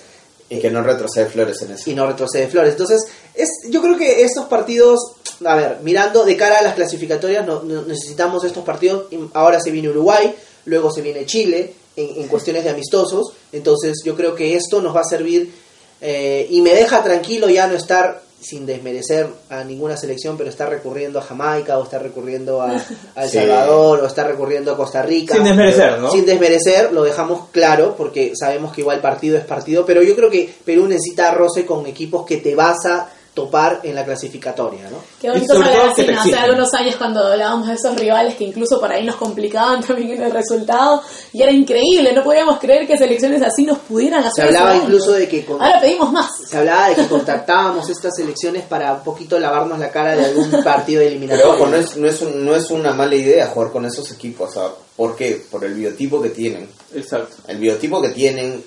[0.49, 1.91] Y que no retrocede Flores en eso.
[1.91, 2.73] y no retrocede Flores.
[2.73, 3.03] Entonces,
[3.35, 4.99] es, yo creo que estos partidos,
[5.45, 9.05] a ver, mirando de cara a las clasificatorias, no, no- necesitamos estos partidos.
[9.35, 10.35] Ahora se viene Uruguay,
[10.67, 13.33] luego se viene Chile en, en cuestiones de amistosos.
[13.53, 15.53] Entonces, yo creo que esto nos va a servir
[16.01, 20.69] eh, y me deja tranquilo ya no estar sin desmerecer a ninguna selección, pero estar
[20.71, 22.71] recurriendo a Jamaica o estar recurriendo a,
[23.17, 23.39] a El Sí.
[23.39, 25.35] Salvador o estar recurriendo a Costa Rica.
[25.35, 26.13] Sin desmerecer, ¿no?
[26.13, 30.31] Sin desmerecer, lo dejamos claro, porque sabemos que igual partido es partido, pero yo creo
[30.31, 33.11] que Perú necesita roce con equipos que te vas a
[33.43, 34.99] topar en la clasificatoria, ¿no?
[35.21, 35.55] Qué bonito.
[35.61, 40.11] Hace algunos años cuando hablábamos de esos rivales que incluso por ahí nos complicaban también
[40.13, 44.33] en el resultado y era increíble, no podíamos creer que selecciones así nos pudieran hacer
[44.35, 46.31] Se hablaba incluso de que con- Ahora pedimos más.
[46.49, 50.51] se hablaba de que contactábamos estas selecciones para un poquito lavarnos la cara de algún
[50.65, 51.53] partido Pero eliminatorio.
[51.55, 54.53] ojo, no es, no, es un- no es una mala idea jugar con esos equipos.
[54.55, 54.73] ¿sabes?
[54.97, 55.45] ¿Por qué?
[55.51, 56.69] Por el biotipo que tienen.
[56.95, 57.37] Exacto.
[57.47, 58.65] el biotipo que tienen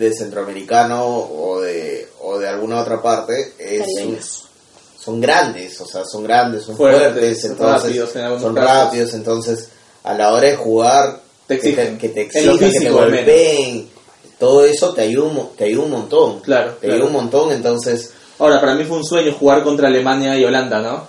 [0.00, 4.44] de centroamericano o de, o de alguna otra parte es,
[4.98, 8.70] son grandes, o sea, son grandes, son Fuertes, fuertes, entonces, rápidos en algunos son casos.
[8.70, 9.68] rápidos, entonces
[10.02, 11.98] a la hora de jugar Te que exigen.
[11.98, 13.88] que te En lo exijan, que te golpeen,
[14.38, 16.94] todo eso te ayuda, un te ayuda un montón, Claro, te claro.
[16.94, 20.80] ayuda un montón, entonces Ahora, para mí fue un sueño jugar contra Alemania y Holanda,
[20.80, 21.04] ¿no?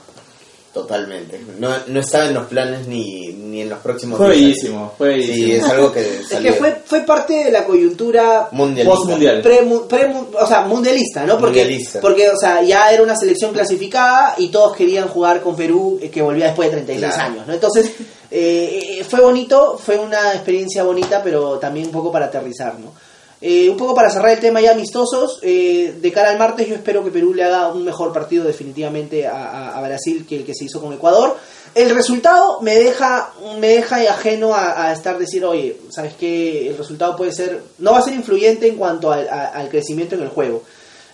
[0.74, 4.48] Totalmente, no, no estaba en los planes ni, ni en los próximos Fue 10 años.
[4.56, 5.36] bellísimo, fue bellísimo.
[5.46, 6.00] Sí, es algo que
[6.32, 9.42] Es que fue, fue parte de la coyuntura mundialista.
[9.42, 11.38] Pre- o sea, mundialista, ¿no?
[11.38, 12.00] Porque, Mundialista.
[12.00, 16.10] porque, o sea, ya era una selección clasificada y todos querían jugar con Perú, eh,
[16.10, 17.32] que volvía después de 36 Claro.
[17.34, 17.54] años, ¿no?
[17.54, 17.92] Entonces,
[18.32, 22.94] eh, eh, fue bonito, fue una experiencia bonita, pero también un poco para aterrizar, ¿no?
[23.44, 26.76] Eh, un poco para cerrar el tema ya amistosos, eh, de cara al martes yo
[26.76, 30.46] espero que Perú le haga un mejor partido definitivamente a, a- a Brasil que el
[30.46, 31.36] que se hizo con Ecuador.
[31.74, 36.68] El resultado me deja, me deja ajeno a, a estar decir, oye, ¿sabes qué?
[36.70, 40.14] El resultado puede ser, no va a ser influyente en cuanto al, a- al crecimiento
[40.14, 40.62] en el juego.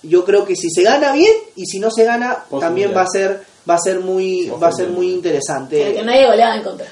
[0.03, 3.07] Yo creo que si se gana bien y si no se gana, también va a
[3.07, 5.79] ser, va a ser muy, va a ser muy interesante.
[5.81, 6.87] Pero que nadie goleaba en contra.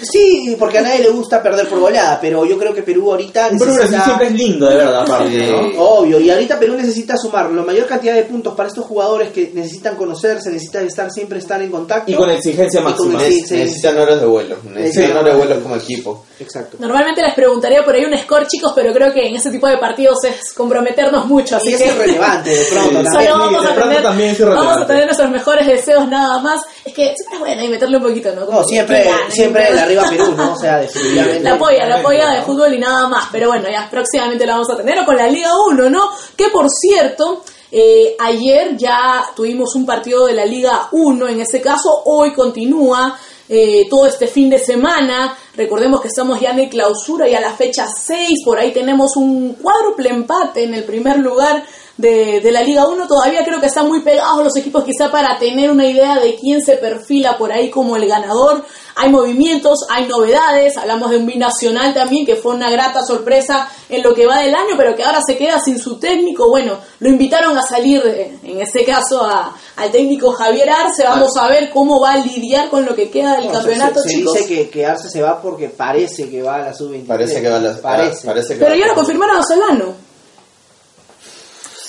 [0.00, 3.48] Sí, porque a nadie le gusta perder por goleada, pero yo creo que Perú ahorita
[3.50, 4.04] Brasil necesita...
[4.04, 5.50] siempre es lindo, de verdad, aparte, Sí.
[5.50, 5.82] ¿no?
[5.84, 9.50] Obvio, y ahorita Perú necesita sumar la mayor cantidad de puntos para estos jugadores que
[9.54, 12.10] necesitan conocerse, necesitan estar siempre estar en contacto.
[12.10, 13.22] Y con exigencia Y con máxima.
[13.58, 15.12] Necesitan horas de vuelo, necesitan Sí.
[15.12, 16.24] horas de vuelo como equipo.
[16.40, 16.76] Exacto.
[16.80, 19.76] Normalmente les preguntaría por ahí un score, chicos, pero creo que en ese tipo de
[19.78, 22.88] partidos es comprometernos mucho, así Y es que irrelevante de pronto.
[22.88, 23.04] Sí.
[23.04, 23.26] también.
[23.26, 26.38] solo vamos de a, pronto tener, también es vamos a tener nuestros mejores deseos nada
[26.40, 26.60] más.
[26.84, 28.46] Es que siempre es bueno ahí meterle un poquito, ¿no?
[28.46, 30.52] Como No, que siempre, que siempre arriba Perú, ¿no?
[30.52, 31.40] O sea, definitivamente.
[31.40, 33.28] La polla, la polla de fútbol y nada más.
[33.30, 36.10] Pero bueno, ya próximamente la vamos a tener o con la Liga 1, ¿no?
[36.36, 41.60] Que por cierto, eh, ayer ya tuvimos un partido de la Liga 1, en ese
[41.60, 43.18] caso, hoy continúa.
[43.54, 47.52] eh, todo este fin de semana, recordemos que estamos ya en clausura y a la
[47.52, 51.62] fecha 6, por ahí tenemos un cuádruple empate en el primer lugar
[51.96, 55.38] de, de la Liga 1, todavía creo que están muy pegados los equipos quizá para
[55.38, 58.64] tener una idea de quién se perfila por ahí como el ganador.
[58.96, 64.02] Hay movimientos, hay novedades, hablamos de un binacional también que fue una grata sorpresa en
[64.02, 66.48] lo que va del año, pero que ahora se queda sin su técnico.
[66.48, 71.36] Bueno, lo invitaron a salir, eh, en este caso a- al técnico Javier Arce, vamos
[71.36, 74.14] a ver cómo va a lidiar con lo que queda del No, campeonato, se, se
[74.16, 74.34] chicos.
[74.34, 77.06] dice que, que Arce se va porque parece que va a la sub-23.
[77.06, 78.28] Parece que va a la, Parece.
[78.28, 80.11] ah, parece que Pero va- ya lo confirmaron a Solano.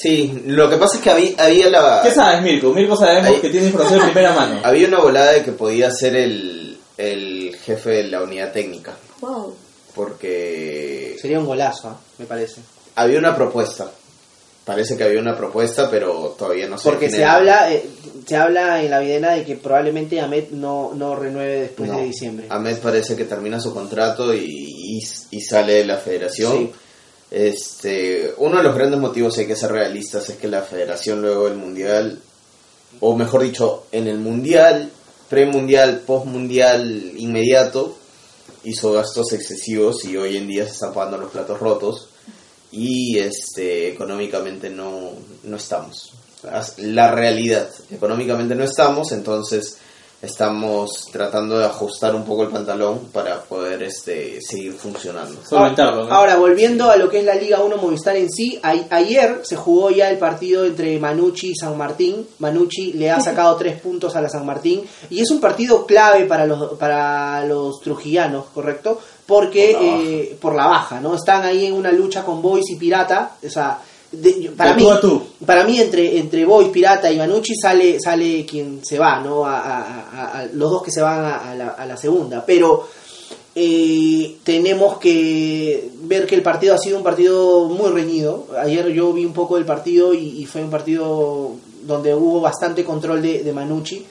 [0.03, 2.73] Sí, lo que pasa es que había, había la ¿Qué sabes, Mirko?
[2.73, 3.39] Mirko sabemos Ahí.
[3.39, 4.59] que tiene información de primera mano.
[4.63, 9.55] había una volada de que podía ser el, el jefe de la unidad técnica, Wow.
[9.95, 11.97] porque Sería un golazo, ¿ah?
[12.17, 12.61] me parece.
[12.95, 13.89] había una propuesta.
[14.65, 17.85] Parece que había una propuesta, pero todavía no se Porque se habla, eh,
[18.25, 21.97] se habla en la videna de que probablemente Ahmed no, no renueve después No.
[21.97, 22.47] de diciembre.
[22.49, 24.99] Ahmed parece que termina su contrato y, y,
[25.31, 26.53] y sale de la federación.
[26.57, 26.71] Sí.
[27.33, 31.45] Este, uno de los grandes motivos, hay que ser realistas, es que la federación luego
[31.45, 32.19] del mundial,
[32.99, 34.91] o mejor dicho, en el mundial,
[35.29, 37.97] premundial, postmundial inmediato,
[38.65, 42.09] hizo gastos excesivos y hoy en día se están pagando los platos rotos
[42.71, 46.13] y este económicamente no, no estamos.
[46.77, 49.79] La realidad, económicamente no estamos, entonces
[50.23, 55.33] estamos tratando de ajustar un poco el pantalón para poder este seguir funcionando.
[55.33, 55.41] ¿no?
[56.13, 59.57] Ahora, volviendo a lo que es la Liga 1 Movistar en sí, a- ayer se
[59.57, 62.25] jugó ya el partido entre Manucci y San Martín.
[62.39, 66.23] Manucci le ha sacado tres puntos a la San Martín y es un partido clave
[66.25, 68.99] para los, para los trujillanos, ¿correcto?
[69.25, 71.15] Porque Por la eh, por la baja, ¿no?
[71.15, 73.77] Están ahí en una lucha con Boys y Pirata, o sea,
[74.13, 75.23] de- para De mí, tú a tú.
[75.45, 79.45] para mí entre entre Boys, Pirata y Manucci sale sale quien se va, ¿no?
[79.45, 82.45] A, a- a- a- los dos que se van a, a la, a la segunda,
[82.45, 82.87] pero
[83.55, 88.47] eh, tenemos que ver que el partido ha sido un partido muy reñido.
[88.59, 91.51] Ayer yo vi un poco del partido y, y fue un partido
[91.83, 94.05] donde hubo bastante control de, de Manucci.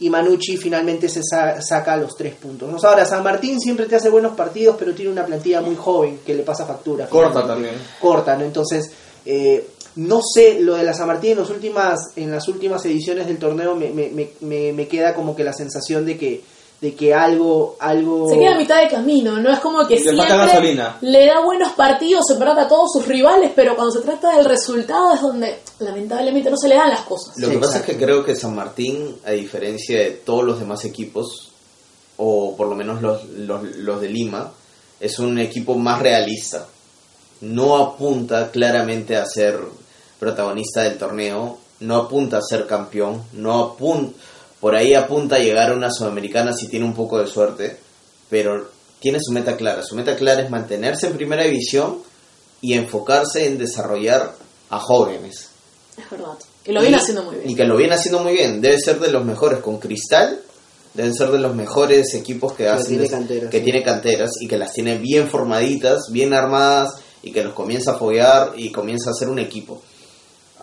[0.00, 2.68] Y Manucci finalmente se sa- saca los tres puntos.
[2.70, 2.78] ¿no?
[2.88, 6.34] Ahora, San Martín siempre te hace buenos partidos, pero tiene una plantilla muy joven que
[6.34, 7.06] le pasa factura.
[7.08, 7.68] Corta finalmente.
[7.68, 7.88] también.
[8.00, 8.44] Corta, ¿no?
[8.44, 8.90] Entonces,
[9.30, 13.26] eh, no sé, lo de la San Martín en, los últimas, en las últimas ediciones
[13.26, 16.42] del torneo me, me, me, me- me queda como que la sensación de que,
[16.80, 18.28] de que algo, algo...
[18.28, 19.52] Se queda a mitad de camino, ¿no?
[19.52, 20.96] Es como que siempre gasolina.
[21.00, 24.44] le da buenos partidos, se trata a todos sus rivales, pero cuando se trata del
[24.44, 27.34] resultado es donde lamentablemente no se le dan las cosas.
[27.36, 30.60] Lo Sí, que pasa es que creo que San Martín, a diferencia de todos los
[30.60, 31.50] demás equipos,
[32.18, 34.52] o por lo menos los, los, los de Lima,
[35.00, 36.66] es un equipo más realista.
[37.40, 39.58] No apunta claramente a ser
[40.18, 44.16] protagonista del torneo, no apunta a ser campeón, no apunta,
[44.60, 47.78] por ahí apunta a llegar a una sudamericana si tiene un poco de suerte,
[48.28, 48.68] pero
[48.98, 49.82] tiene su meta clara.
[49.84, 51.98] Su meta clara es mantenerse en primera división
[52.60, 54.34] y enfocarse en desarrollar
[54.70, 55.50] a jóvenes.
[55.96, 56.32] Es verdad.
[56.64, 57.50] Que lo viene Y- haciendo muy bien.
[57.50, 58.60] Y que lo viene haciendo muy bien.
[58.60, 60.40] Debe ser de los mejores con Cristal.
[60.94, 63.64] Deben ser de los mejores equipos que, hacen tiene des- canteras, que sí.
[63.64, 67.94] tiene canteras y que las tiene bien formaditas, bien armadas y que los comienza a
[67.94, 69.82] apoyar y comienza a hacer un equipo.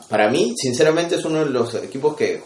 [0.09, 2.41] Para mí, sinceramente, es uno de los equipos que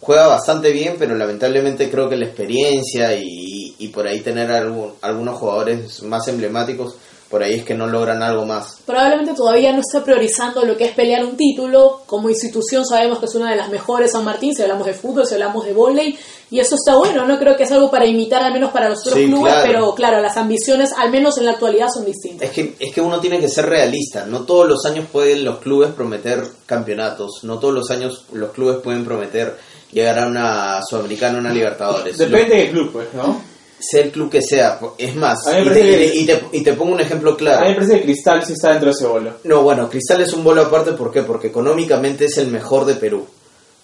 [0.00, 4.92] juega bastante bien, pero lamentablemente creo que la experiencia y, y por ahí tener algún-
[5.00, 6.96] algunos jugadores más emblemáticos,
[7.34, 8.76] por ahí es que no logran algo más.
[8.86, 12.02] Probablemente todavía no está priorizando lo que es pelear un título.
[12.06, 15.26] Como institución sabemos que es una de las mejores San Martín, si hablamos de fútbol,
[15.26, 16.16] si hablamos de vóley,
[16.52, 17.36] y eso está bueno, ¿no?
[17.36, 19.66] Creo que es algo para imitar al menos para los otros Sí, clubes, claro.
[19.66, 22.46] pero claro, las ambiciones, al menos en la actualidad, son distintas.
[22.50, 24.24] Es que, es que uno tiene que ser realista.
[24.26, 27.40] No todos los años pueden los clubes prometer campeonatos.
[27.42, 29.56] No todos los años los clubes pueden prometer
[29.90, 32.16] llegar a una Sudamericana, una Libertadores.
[32.16, 33.53] Depende del club, pues, ¿no?
[33.90, 34.78] Sea el club que sea.
[34.98, 37.44] Es más, y te, que- y te- y te pongo un ejemplo A mí me
[37.50, 37.74] claro.
[37.74, 39.32] parece que Cristal sí está dentro de ese bolo.
[39.44, 40.92] No, bueno, Cristal es un bolo aparte.
[40.92, 41.22] ¿Por qué?
[41.22, 43.26] Porque económicamente es el mejor de Perú.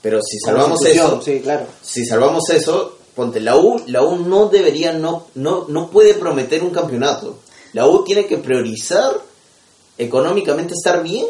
[0.02, 1.66] Pero si salvamos eso, Sí, claro.
[1.82, 6.62] si salvamos eso, ponte, la U, la U no debería, no, no, no puede prometer
[6.62, 7.38] un campeonato.
[7.74, 9.12] La U tiene que priorizar
[9.98, 11.26] económicamente estar bien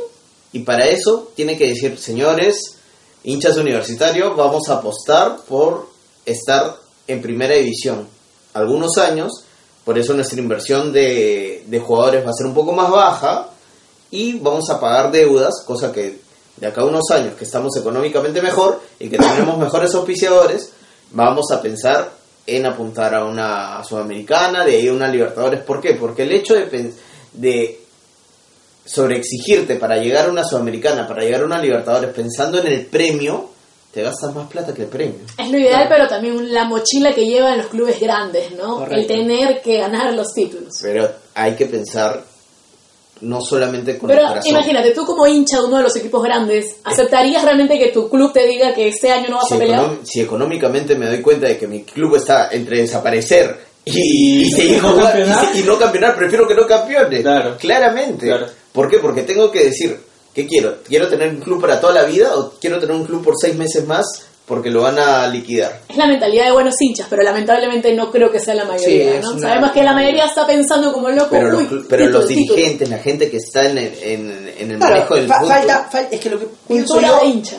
[0.52, 2.76] y para eso tiene que decir, señores,
[3.24, 5.88] hinchas universitarios, vamos a apostar por
[6.24, 6.76] estar
[7.08, 8.06] en primera división
[8.54, 9.44] algunos años,
[9.84, 13.48] por eso nuestra inversión de, de jugadores va a ser un poco más baja
[14.10, 16.20] y vamos a pagar deudas, cosa que
[16.56, 20.72] de acá a unos años que estamos económicamente mejor y que tenemos mejores auspiciadores,
[21.12, 22.12] vamos a pensar
[22.46, 25.62] en apuntar a una sudamericana, de ahí a una Libertadores.
[25.62, 25.94] ¿Por qué?
[25.94, 26.92] Porque el hecho de,
[27.32, 27.80] de
[28.84, 33.50] sobreexigirte para llegar a una sudamericana, para llegar a una Libertadores, pensando en el premio,
[33.92, 35.20] te gastas más plata que el premio.
[35.36, 38.76] Es lo ideal, pero también la mochila que llevan los clubes grandes, ¿no?
[38.76, 38.96] Correcto.
[38.96, 40.74] El tener que ganar los títulos.
[40.80, 42.22] Pero hay que pensar
[43.22, 44.50] no solamente con Pero el corazón.
[44.50, 48.32] imagínate, tú como hincha de uno de los equipos grandes, ¿aceptarías realmente que tu club
[48.32, 49.90] te diga que este año no vas si, a pelear?
[50.04, 54.82] si económicamente me doy cuenta de que mi club está entre desaparecer y, y seguir
[54.82, 57.20] no jugando y, y no campeonar, prefiero que no campeone.
[57.20, 57.56] Claro.
[57.58, 58.26] Claramente.
[58.26, 58.46] Claro.
[58.72, 58.98] ¿Por qué?
[58.98, 59.98] Porque tengo que decir,
[60.34, 60.76] ¿qué quiero?
[60.86, 63.54] ¿Quiero tener un club para toda la vida o quiero tener un club por seis
[63.56, 64.04] meses más
[64.46, 65.80] porque lo van a liquidar?
[65.88, 69.16] Es la mentalidad de buenos hinchas, pero lamentablemente no creo que sea la mayoría, Sí,
[69.18, 69.32] es ¿no?
[69.32, 72.26] una- Sabemos que la mayoría está pensando como loco, Pero, uy, los, pero título, los
[72.28, 72.54] título.
[72.56, 75.48] dirigentes, la gente que está en el, en, en el Claro, manejo del fa- fútbol...
[75.52, 77.56] falta, fal- es que lo que pienso Cultura yo, hincha.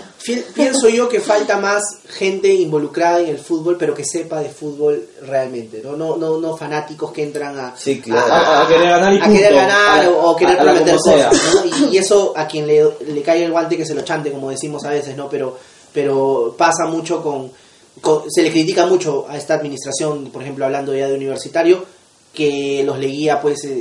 [0.55, 5.07] Pienso yo que falta más gente involucrada en el fútbol, pero que sepa de fútbol
[5.23, 8.31] realmente, no, no, no, no fanáticos que entran a, Sí, claro.
[8.31, 11.41] a, A- a querer ganar y a querer ganar A- o, o querer prometer cosas,
[11.55, 11.87] ¿no?
[11.89, 14.49] y, y eso a quien le, le cae el guante que se lo chante, como
[14.51, 15.57] decimos a veces, no, pero,
[15.93, 17.51] pero pasa mucho con,
[18.01, 21.83] con- se le critica mucho a esta administración, por ejemplo, hablando ya de universitario,
[22.33, 23.71] que los leguía pues eh,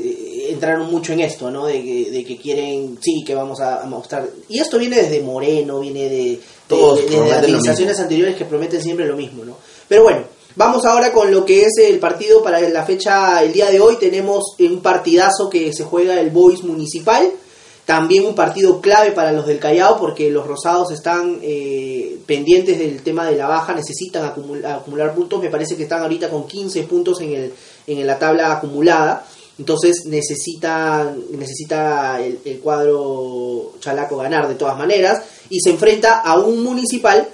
[0.61, 1.67] entraron mucho en esto, ¿no?
[1.67, 4.29] De que, de que quieren, sí, que vamos a, a mostrar.
[4.49, 9.07] Y esto viene desde Moreno, viene de, Todos de- de administraciones anteriores que prometen siempre
[9.07, 9.57] lo mismo, ¿no?
[9.89, 10.23] Pero bueno,
[10.57, 13.97] vamos ahora con lo que es el partido para la fecha, el día de hoy
[13.99, 17.31] tenemos un partidazo que se juega el Boys Municipal.
[17.87, 23.03] También un partido clave para los del Callao porque los rosados están eh, pendientes del
[23.03, 25.43] tema de la baja, necesitan acumular, acumular puntos.
[25.43, 27.53] Me parece que están ahorita con 15 puntos en, el,
[27.89, 29.27] en la tabla acumulada.
[29.61, 35.23] Entonces necesita, necesita el, el cuadro chalaco ganar de todas maneras.
[35.51, 37.29] Y se enfrenta a un municipal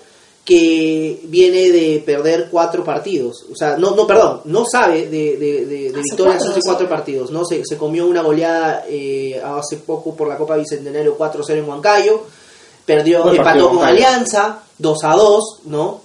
[0.45, 3.47] que viene de perder cuatro partidos.
[3.53, 6.61] O sea, no, no perdón, no sabe de, de, de- de Hace victorias cuatro, hace
[6.65, 7.31] cuatro partidos.
[7.31, 7.45] ¿no?
[7.45, 12.23] Se, se comió una goleada eh, hace poco por la Copa Bicentenario 4-0 en Huancayo.
[12.85, 13.79] Perdió, empató con.
[13.89, 16.01] Alianza 2 a 2, ¿no?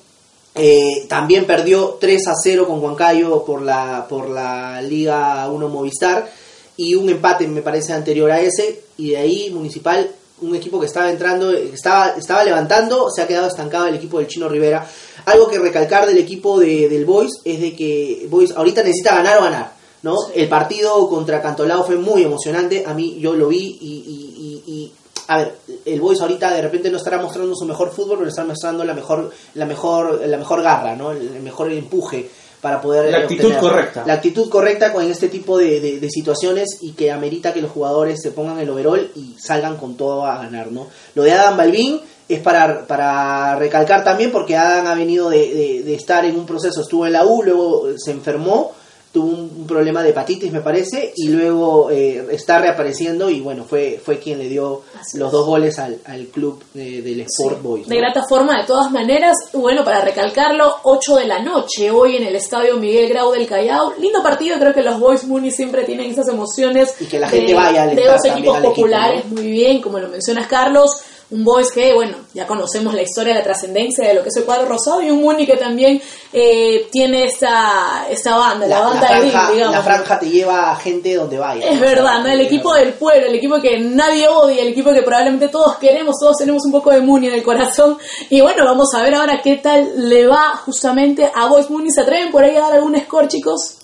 [0.55, 6.29] Eh, también perdió 3 a 0 con Huancayo por la, por la Liga 1 Movistar
[6.77, 8.81] y un empate me parece anterior a ese.
[8.97, 10.09] Y de ahí Municipal
[10.41, 14.27] un equipo que estaba entrando estaba, estaba levantando se ha quedado estancado el equipo del
[14.27, 14.85] Chino Rivera.
[15.25, 19.37] Algo que recalcar del equipo de, del Boys es de que Boys ahorita necesita ganar
[19.37, 20.15] o ganar ¿no?
[20.33, 24.71] el partido contra Cantolao fue muy emocionante a mí yo lo vi y, y- y-
[24.73, 24.91] y
[25.27, 25.55] a ver,
[25.85, 28.93] el Boys ahorita de repente no estará mostrando su mejor fútbol, pero está mostrando la
[28.93, 31.11] mejor, la mejor, la mejor garra, ¿no?
[31.11, 32.29] El, el mejor empuje
[32.61, 34.03] para poder La eh, actitud obtener- correcta.
[34.05, 37.71] La actitud correcta con este tipo de, de- de situaciones y que amerita que los
[37.71, 40.87] jugadores se pongan el overall y salgan con todo a ganar, ¿no?
[41.15, 45.83] Lo de Adam Balvin es para, para recalcar también porque Adam ha venido de, de-
[45.83, 48.73] de estar en un proceso, estuvo en la U, luego se enfermó,
[49.11, 53.65] tuvo un, un problema de hepatitis me parece y luego eh, está reapareciendo y bueno,
[53.65, 55.31] fue, fue quien le dio Así los es.
[55.33, 57.87] dos goles al, al club de- del Sport Boys.
[57.87, 62.23] De grata forma, de todas maneras, bueno, para recalcarlo, 8 de la noche, hoy en
[62.23, 63.93] el Estadio Miguel Grau del Callao.
[63.99, 67.37] Lindo partido, creo que los Boys Muni siempre tienen esas emociones Y que la de,
[67.37, 70.89] gente vaya a de dos equipos equipo, populares, muy bien, como lo mencionas Carlos.
[71.31, 74.43] Un Boys que, bueno, ya conocemos la historia, la trascendencia de lo que es el
[74.43, 76.01] cuadro rosado y un Muni que también
[76.33, 79.75] eh, tiene esa, esa banda, la, La, la banda de franja, Dean, digamos.
[79.75, 81.69] la franja te lleva a gente donde vaya.
[81.69, 82.27] Es verdad, ¿no?
[82.27, 86.15] El equipo del pueblo, el equipo que nadie odia, el equipo que probablemente todos queremos,
[86.19, 87.97] todos tenemos un poco de Muni en el corazón.
[88.29, 91.91] Y bueno, vamos a ver ahora qué tal le va justamente a Boys Muni.
[91.91, 93.77] ¿Se atreven por ahí a dar algún score, chicos?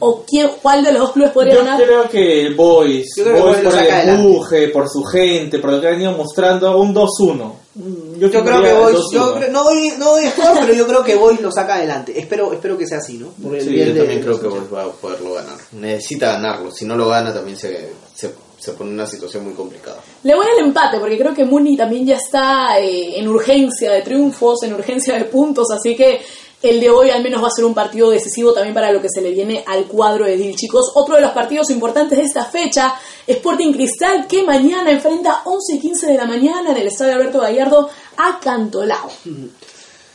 [0.00, 1.82] ¿O quién, cuál de los dos clubes podría Yo ganar?
[1.82, 4.22] creo que el Boys, Yo creo que Boys Boys lo por el adelante.
[4.22, 7.52] empuje, por su gente, por lo que ha venido mostrando, un 2-1.
[7.74, 9.10] Mm, Yo creo que Boys, 2-1.
[9.12, 12.18] yo creo- no doy, no doy score, pero yo creo que Boys lo saca adelante.
[12.18, 13.28] Espero, espero que sea así, ¿no?
[13.42, 15.56] Por el Sí, bien yo de- también creo que Boys va a poderlo ganar.
[15.72, 16.70] Necesita ganarlo.
[16.70, 19.98] Si no lo gana, también se, se, se pone en una situación muy complicada.
[20.22, 24.02] Le voy al empate porque creo que Muni también ya está eh, en urgencia de
[24.02, 26.20] triunfos, en urgencia de puntos, así que
[26.62, 29.08] el de hoy al menos va a ser un partido decisivo también para lo que
[29.08, 30.90] se le viene al cuadro de Dil, chicos.
[30.94, 32.94] Otro de los partidos importantes de esta fecha,
[33.26, 37.40] Sporting Cristal, que mañana enfrenta 11 y 15 de la mañana en el Estadio Alberto
[37.40, 39.08] Gallardo a Cantolao.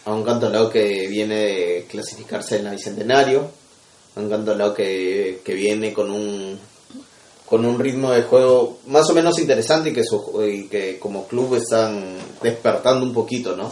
[0.06, 3.48] A un Cantolao que viene de clasificarse en la Bicentenario.
[4.16, 6.60] A un Cantolao que, que viene con un
[7.46, 11.28] con un ritmo de juego más o menos interesante y que, su- y que como
[11.28, 13.72] club están despertando un poquito, ¿no?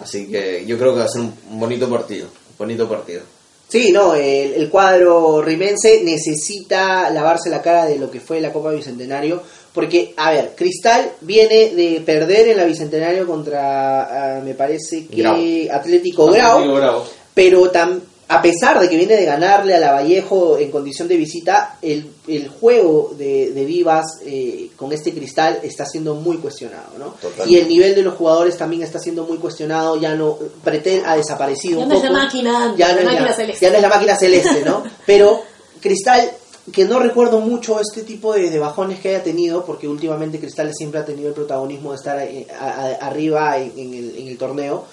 [0.00, 2.26] Así que yo creo que va a ser un, bonito partido.
[2.26, 3.22] Un bonito partido.
[3.68, 8.52] Sí, no, el, el cuadro rimense necesita lavarse la cara de lo que fue la
[8.52, 9.42] Copa Bicentenario,
[9.74, 15.16] porque, a ver, Cristal viene de perder en la Bicentenario contra, ah, me parece que
[15.16, 15.36] Grau.
[15.70, 17.04] Atlético Grau, Atlético Grau.
[17.34, 18.00] pero tam-
[18.30, 22.48] a pesar de que viene de ganarle a Lavallejo en condición de visita, el, el
[22.48, 27.06] juego de, de Vivas eh, con este Cristal está siendo muy cuestionado, ¿no?
[27.20, 27.50] Totalmente.
[27.50, 31.16] Y el nivel de los jugadores también está siendo muy cuestionado, ya no, Pretel ha
[31.16, 32.20] desaparecido Ya un no es la poco.
[32.22, 33.64] máquina, ya la no es máquina la- celeste.
[33.64, 34.82] ya no es la máquina celeste, ¿no?
[35.06, 35.40] Pero
[35.80, 36.30] Cristal,
[36.70, 40.70] que no recuerdo mucho este tipo de, de bajones que haya tenido, porque últimamente Cristal
[40.74, 44.28] siempre ha tenido el protagonismo de estar eh, a- a- arriba en, en el, en
[44.28, 44.84] el torneo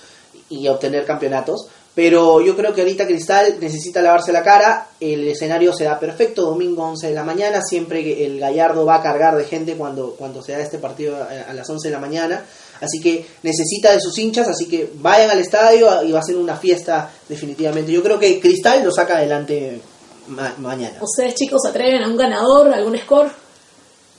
[0.50, 1.68] y obtener campeonatos.
[1.96, 6.42] Pero yo creo que ahorita Cristal necesita lavarse la cara, el escenario se da perfecto,
[6.42, 10.12] domingo 11 de la mañana, siempre que el Gallardo va a cargar de gente cuando,
[10.18, 12.44] cuando se da este partido a, las 11 de la mañana,
[12.82, 16.36] así que necesita de sus hinchas, así que vayan al estadio y va a ser
[16.36, 17.94] una fiesta definitivamente.
[17.94, 19.80] Yo creo que Cristal lo saca adelante
[20.28, 20.98] ma- mañana.
[21.02, 23.32] ¿Ustedes, chicos, se atreven a un ganador, algún score?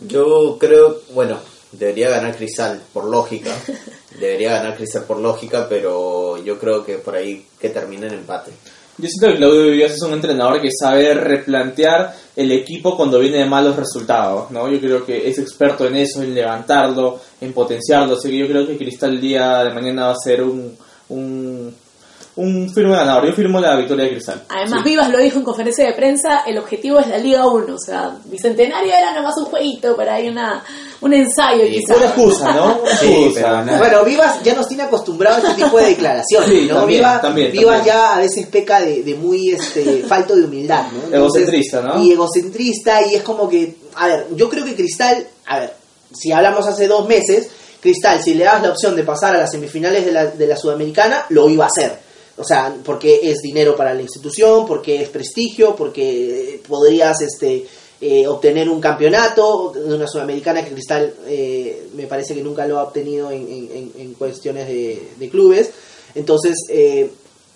[0.09, 1.39] Yo creo, bueno,
[1.73, 3.51] debería ganar Cristal por lógica.
[4.19, 8.53] debería ganar Cristal por lógica, pero yo creo que por ahí que termine en empate.
[8.99, 13.39] Yo siento que Claudio Vivas es un entrenador que sabe replantear el equipo cuando viene
[13.39, 14.71] de malos resultados, ¿no?
[14.71, 18.67] Yo creo que es experto en eso, en levantarlo, en potenciarlo, así que yo creo
[18.67, 20.75] que Cristal el día de mañana va a ser un,
[21.11, 21.75] un,
[22.37, 23.27] un firme ganador.
[23.27, 24.43] Yo firmo la victoria de Cristal.
[24.51, 24.91] Además, Sí.
[24.91, 28.15] Vivas lo dijo en conferencia de prensa, el objetivo es la Liga 1, o sea,
[28.27, 30.63] Bicentenario era nomás un jueguito, para ahí una,
[31.01, 31.97] un ensayo Sí, quizás.
[31.97, 32.79] Una excusa, ¿no?
[32.83, 33.41] Una Sí, excusa.
[33.43, 33.79] pero nada.
[33.79, 36.77] Bueno, Vivas ya nos tiene acostumbrado a este tipo de declaraciones, Sí, ¿no?
[36.81, 37.95] también, Vivas, también, Vivas también.
[37.97, 41.17] ya a veces peca de, de muy este, falto de humildad, ¿no?
[41.17, 42.03] Egocentrista, ¿no?
[42.03, 45.73] Y egocentrista, y es como que, a ver, yo creo que Cristal, a ver,
[46.15, 47.49] si hablamos hace dos meses,
[47.81, 50.57] Cristal, si le das la opción de pasar a las semifinales de la, de la
[50.57, 52.05] Sudamericana, lo iba a hacer.
[52.39, 57.67] O sea, porque es dinero para la institución, porque es prestigio, porque podrías este,
[58.01, 62.79] eh, obtener un campeonato de una Sudamericana que Cristal eh, me parece que nunca lo
[62.79, 65.71] ha obtenido en, en- en- cuestiones de, clubes.
[66.15, 67.11] Entonces, eh,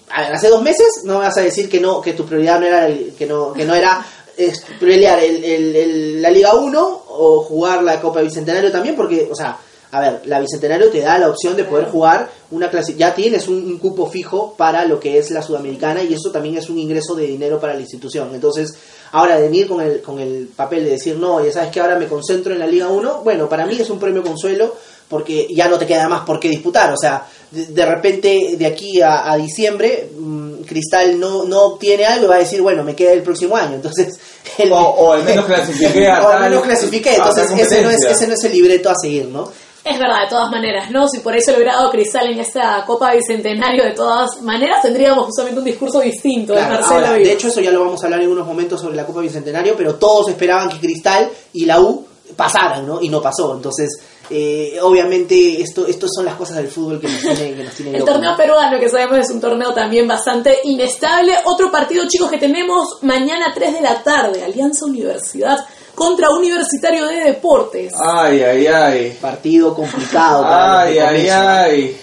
[0.08, 2.66] a ver, hace dos meses no vas a decir que no que tu prioridad no
[2.66, 4.04] era que no que no era
[4.36, 9.28] es, pelear el, el- el- la Liga 1 o jugar la Copa Bicentenario también porque
[9.30, 9.58] o sea
[9.92, 13.48] a ver la Bicentenario te da la opción de poder jugar una clase ya tienes
[13.48, 16.78] un, un cupo fijo para lo que es la Sudamericana y eso también es un
[16.78, 18.72] ingreso de dinero para la institución entonces
[19.12, 22.06] ahora venir con el con el papel de decir no ya sabes que ahora me
[22.06, 24.74] concentro en la Liga 1 bueno para mí es un premio consuelo
[25.08, 26.92] porque ya no te queda más por qué disputar.
[26.92, 32.06] O sea, de, de repente de aquí a, a diciembre, mm, Cristal no, no obtiene
[32.06, 33.74] algo y va a decir, bueno, me queda el próximo año.
[33.74, 34.14] Entonces,
[34.58, 36.76] el- O, o al menos clasifiqué a o al menos tal
[37.16, 39.50] Entonces, ese no, es, ese no es el libreto a seguir, ¿no?
[39.82, 41.08] Es verdad, de todas maneras, ¿no?
[41.08, 45.24] Si por eso le hubiera dado Cristal en esta Copa Bicentenario, de todas maneras tendríamos
[45.24, 47.28] justamente un discurso distinto de Claro, Marcelo ahora, Vivas.
[47.28, 49.74] de hecho, eso ya lo vamos a hablar en unos momentos sobre la Copa Bicentenario,
[49.76, 52.06] pero todos esperaban que Cristal y la U
[52.36, 53.00] pasaran, ¿no?
[53.00, 53.54] Y no pasó.
[53.54, 53.88] Entonces,
[54.28, 57.94] eh, obviamente, esto, esto son las cosas del fútbol que nos tienen, que nos tienen
[57.96, 58.36] El torneo ¿no?
[58.36, 61.34] peruano, que sabemos es un torneo también bastante inestable.
[61.46, 64.44] Otro partido, chicos, que tenemos mañana 3 de la tarde.
[64.44, 65.66] Alianza Universidad
[66.00, 67.92] contra Universitario de Deportes.
[68.00, 69.18] Ay, ay, ay.
[69.20, 70.42] Partido complicado.
[70.44, 72.00] para Ay, ay, ay.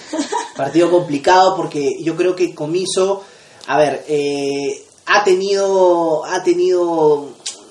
[0.56, 3.24] Partido complicado porque yo creo que Comiso,
[3.66, 7.30] a ver, eh, ha tenido, ha tenido,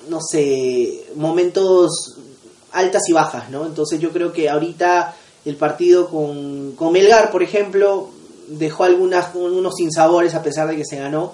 [0.09, 2.17] no sé, momentos
[2.73, 3.65] altas y bajas, ¿no?
[3.65, 5.15] Entonces yo creo que ahorita
[5.45, 8.09] el partido con, con Melgar, por ejemplo,
[8.47, 11.31] dejó algunas, unos sinsabores a pesar de que se ganó,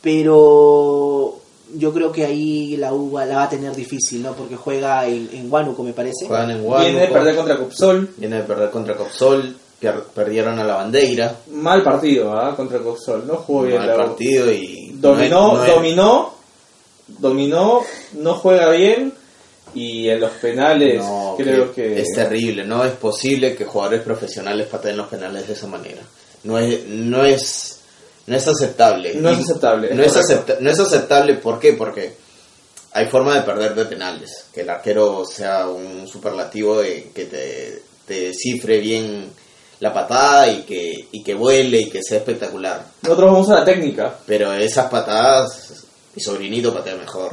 [0.00, 1.39] pero
[1.74, 4.32] yo creo que ahí la U va- la va a tener difícil, ¿no?
[4.34, 6.26] Porque juega en, en Huánuco, me parece.
[6.26, 6.80] Juegan en Huánuco.
[6.84, 8.10] Viene de perder contra Cupsol.
[8.16, 9.56] Viene de perder contra Copsol.
[9.80, 11.36] pier- Perdieron a la bandera.
[11.52, 12.54] Mal partido, ¿ah?
[12.56, 13.26] Contra Cupsol.
[13.26, 13.98] No jugó bien Mal la U.
[14.08, 14.92] partido y.
[14.94, 16.34] Dominó, no es- no es- dominó,
[17.08, 17.80] dominó,
[18.14, 19.12] no juega bien
[19.74, 22.00] y en los penales No, creo que...
[22.00, 26.02] es terrible, no es posible que jugadores profesionales pateen los penales de esa manera.
[26.44, 27.79] No es no es
[28.30, 29.14] no es aceptable.
[29.14, 31.72] No es aceptable, No es, acepta- no es aceptable, ¿por qué?
[31.74, 32.14] Porque
[32.92, 37.82] hay forma de perder de penales, que el arquero sea un superlativo de que te,
[38.06, 39.30] te cifre bien
[39.80, 42.84] la patada y que y que vuele y que sea espectacular.
[43.02, 44.14] Nosotros vamos a la técnica.
[44.26, 47.30] Pero esas patadas mi sobrinito patea mejor.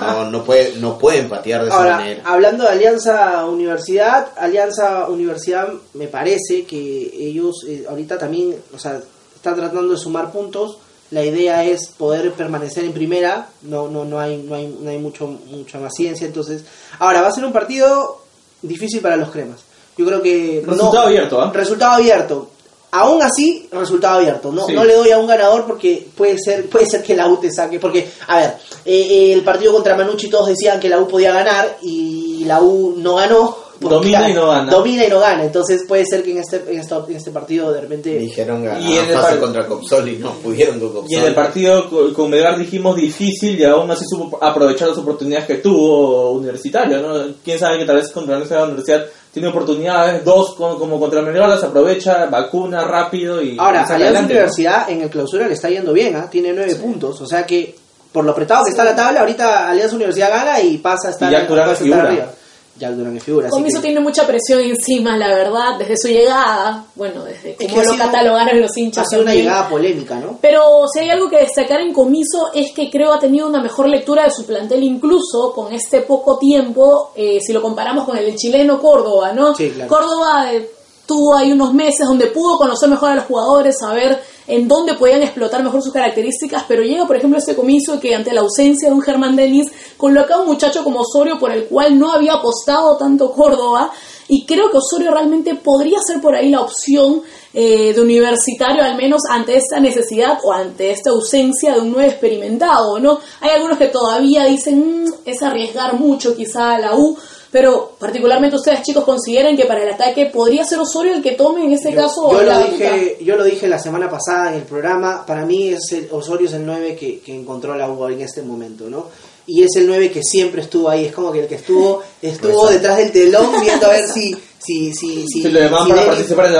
[0.00, 2.22] No, no, puede, no pueden patear de esa Ahora, manera.
[2.24, 9.00] hablando de Alianza Universidad, Alianza Universidad me parece que ellos eh, ahorita también, o sea,
[9.40, 10.76] están tratando de sumar puntos.
[11.10, 14.98] La idea es poder permanecer en primera, no no no hay no hay, no hay
[14.98, 16.62] mucho mucha más ciencia, entonces,
[17.00, 18.22] ahora va a ser un partido
[18.62, 19.58] difícil para los cremas.
[19.96, 21.50] Yo creo que no- Resultado abierto.
[21.52, 22.50] Resultado abierto.
[22.92, 24.50] Aún así, resultado abierto.
[24.52, 24.72] No, Sí.
[24.72, 27.50] no le doy a un ganador porque puede ser, puede ser que la U te
[27.52, 27.78] saque.
[27.80, 31.32] Porque, a ver, eh, eh, el partido contra Manucci todos decían que la U podía
[31.32, 33.56] ganar y la U no ganó.
[33.80, 34.70] Domina y no gana.
[34.70, 35.44] Domina y no gana.
[35.44, 36.80] Entonces puede ser que en este, en
[37.16, 38.10] este partido de repente...
[38.18, 41.10] Dijeron ganar Y en el par- contra Copsol y no pudieron con Copsol.
[41.10, 44.98] Y en el partido co- con Melgar dijimos difícil y aún así supo aprovechar las
[44.98, 47.34] oportunidades que tuvo Universitario, ¿no?
[47.42, 51.48] Quién sabe que tal vez contra la universidad tiene oportunidades, dos con- como contra Melgar
[51.48, 54.26] las aprovecha, vacuna rápido y Ahora, Alianza adelante, ¿no?
[54.40, 56.28] Universidad en el clausura le está yendo bien, ¿ah?
[56.30, 57.20] tiene nueve puntos.
[57.20, 57.74] O sea que,
[58.12, 61.30] por lo apretado que está la tabla, ahorita Alianza Universidad gana y pasa a estar,
[61.30, 62.08] Y Jack Durán pasa a es estar figura.
[62.12, 62.34] arriba.
[62.80, 63.48] Jack Durán es figura.
[63.50, 66.84] Comiso que- tiene mucha presión encima, la verdad, desde su llegada.
[66.96, 69.04] Bueno, desde que cómo ha lo sido- catalogaron los hinchas.
[69.06, 70.38] Ha sido una llegada polémica, ¿no?
[70.40, 70.62] Pero
[70.92, 74.24] si hay algo que destacar en Comiso es que creo ha tenido una mejor lectura
[74.24, 78.80] de su plantel incluso con este poco tiempo, eh, si lo comparamos con el chileno
[78.80, 79.54] Córdoba, ¿no?
[79.54, 79.88] Sí, claro.
[79.88, 80.70] Córdoba eh,
[81.06, 85.22] tuvo ahí unos meses donde pudo conocer mejor a los jugadores, saber en dónde podían
[85.22, 88.94] explotar mejor sus características, pero llega, por ejemplo, este comiso que ante la ausencia de
[88.94, 92.96] un Germán Denis, coloca a un muchacho como Osorio por el cual no había apostado
[92.96, 93.92] tanto Córdoba,
[94.28, 97.22] y creo que Osorio realmente podría ser por ahí la opción
[97.52, 102.08] eh, de universitario, al menos ante esta necesidad o ante esta ausencia de un nuevo
[102.08, 103.18] experimentado, ¿no?
[103.40, 107.18] Hay algunos que todavía dicen, "Mm, es arriesgar mucho quizá a la U,
[107.50, 111.64] pero particularmente ustedes chicos consideran que para el ataque podría ser Osorio el que tome
[111.64, 115.24] en este caso yo, lo dije, yo lo dije la semana pasada en el programa,
[115.26, 118.42] para mí es el, Osorio es el 9 que, que encontró la U en este
[118.42, 119.06] momento, ¿no?
[119.46, 122.68] Y es el 9 que siempre estuvo ahí, es como que el que estuvo estuvo
[122.68, 125.48] detrás del telón viendo a ver si si si si, Si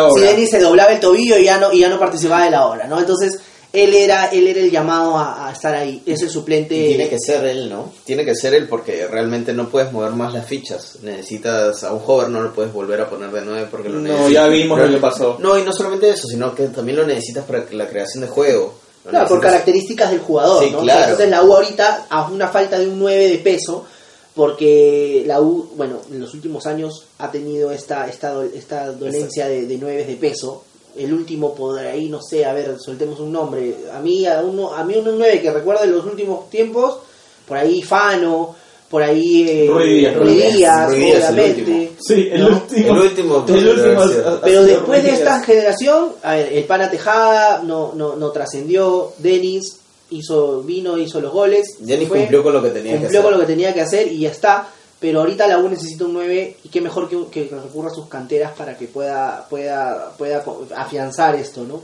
[0.07, 0.21] obra.
[0.21, 2.67] Si Denis se doblaba el tobillo y ya no y ya no participaba de la
[2.67, 2.99] obra, ¿no?
[2.99, 3.39] Entonces
[3.73, 6.75] él era él era el llamado a, a estar ahí, es el suplente.
[6.75, 7.93] Y tiene que ser él, ¿no?
[8.05, 10.99] Tiene que ser él porque realmente no puedes mover más las fichas.
[11.03, 14.03] Necesitas a un joven, no lo puedes volver a poner de nueve porque lo No,
[14.03, 14.33] necesitas.
[14.33, 15.37] ya vimos lo que pasó.
[15.41, 18.75] No, y no solamente eso, sino que también lo necesitas para la creación de juego.
[19.05, 20.81] Lo Claro, por características del jugador, Sí, ¿no?
[20.81, 21.03] claro.
[21.05, 23.87] Entonces la U ahorita, a una falta de un 9 de peso,
[24.35, 29.67] porque la U, bueno, en los últimos años ha tenido esta, esta, esta dolencia de,
[29.67, 30.65] de 9 de peso.
[30.97, 33.75] El último por ahí, no sé, a ver, soltemos un nombre.
[33.95, 36.99] A mí, a, uno, a mí un 9 que recuerdo en los últimos tiempos,
[37.47, 38.55] por ahí Fano,
[38.91, 40.17] por ahí eh, Ruiz Díaz.
[40.17, 41.61] Ruiz Díaz, Ruiz Díaz, el obviamente.
[41.61, 41.91] último.
[42.01, 42.49] Sí, el ¿no?
[42.49, 42.89] último.
[42.89, 44.03] El último, El último.
[44.43, 49.13] Pero después de Ruiz esta generación, a ver, el Pana Tejada no, no, no trascendió,
[49.19, 49.77] Denis
[50.11, 51.77] hizo, vino, hizo los goles.
[51.79, 53.31] Denis cumplió con lo que tenía que cumplió hacer.
[53.31, 54.69] con lo que tenía que hacer y ya está.
[55.01, 58.07] Pero ahorita la U necesita un 9 y qué mejor que, que recurra a sus
[58.07, 60.45] canteras para que pueda, pueda, pueda
[60.77, 61.81] afianzar esto, ¿no?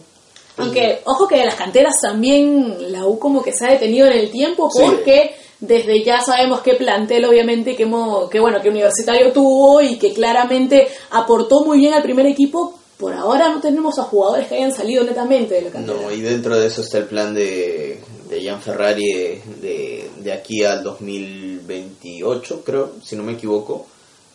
[0.58, 4.14] Aunque, ojo que de las canteras también la U como que se ha detenido en
[4.18, 4.82] el tiempo Sí.
[4.84, 9.96] porque desde ya sabemos qué plantel obviamente que, hemos- que bueno que Universitario tuvo y
[9.98, 12.78] que claramente aportó muy bien al primer equipo.
[12.98, 15.98] Por ahora no tenemos a jugadores que hayan salido netamente de la cantera.
[16.00, 20.32] No, y dentro de eso está el plan de, de Jan Ferrari de, de, de
[20.32, 23.86] aquí al 2028, creo, si no me equivoco.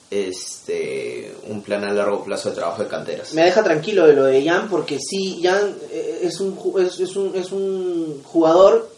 [0.09, 3.33] Este, un plan a largo plazo de trabajo de canteras.
[3.33, 6.99] Me deja tranquilo de lo de Jan porque sí, Jan eh, es un, ju- es,
[6.99, 8.89] es un, es un jugador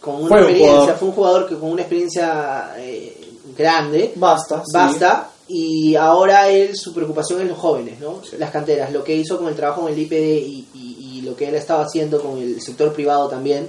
[0.00, 3.14] con una Fue experiencia, fue un jugador que con una experiencia eh,
[3.56, 4.12] grande.
[4.16, 4.62] Basta.
[4.64, 4.72] sí.
[4.72, 9.38] basta y ahora él su preocupación es los jóvenes no las canteras lo que hizo
[9.38, 10.12] con el trabajo en el IPD
[10.46, 13.66] y, y- y lo que él estaba haciendo con el sector privado también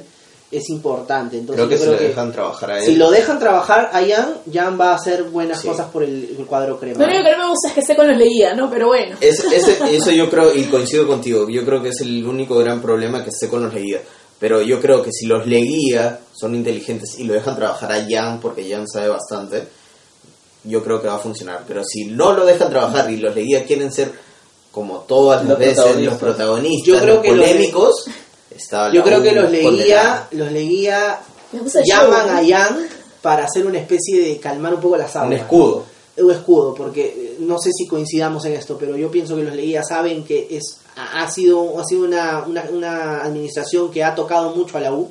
[0.52, 1.38] es importante.
[1.38, 2.86] Entonces, Creo que yo si creo lo que dejan trabajar a él.
[2.86, 5.68] si lo dejan trabajar a Jan, Jan va a hacer buenas Sí.
[5.68, 7.00] cosas por el, el cuadro crema.
[7.00, 8.70] Lo único que no me gusta es que con los leía, ¿no?
[8.70, 9.16] Pero bueno.
[9.22, 12.82] Es- ese- eso yo creo, y coincido contigo, yo creo que es el único gran
[12.82, 14.02] problema que con los Leguía.
[14.40, 18.40] Pero yo creo que si los Leguía son inteligentes y lo dejan trabajar a Jan,
[18.40, 19.68] porque Jan sabe bastante,
[20.64, 21.64] yo creo que va a funcionar.
[21.68, 24.12] Pero si no lo dejan trabajar y los Leguía quieren ser,
[24.72, 26.12] como todas las Los veces, protagonistas.
[26.14, 27.46] los protagonistas, Yo creo los que los
[28.60, 31.20] está Yo creo que los leguía, los leguía
[31.84, 32.44] llaman show, a.
[32.48, 32.88] Jan
[33.22, 35.28] para hacer una especie de calmar un poco las aguas.
[35.32, 35.86] Un escudo.
[36.18, 39.56] un escudo, porque eh, no sé si coincidamos en esto, pero yo pienso que los
[39.56, 44.54] Leguía saben que es ha sido, ha sido una, una, una administración que ha tocado
[44.56, 45.10] mucho a la U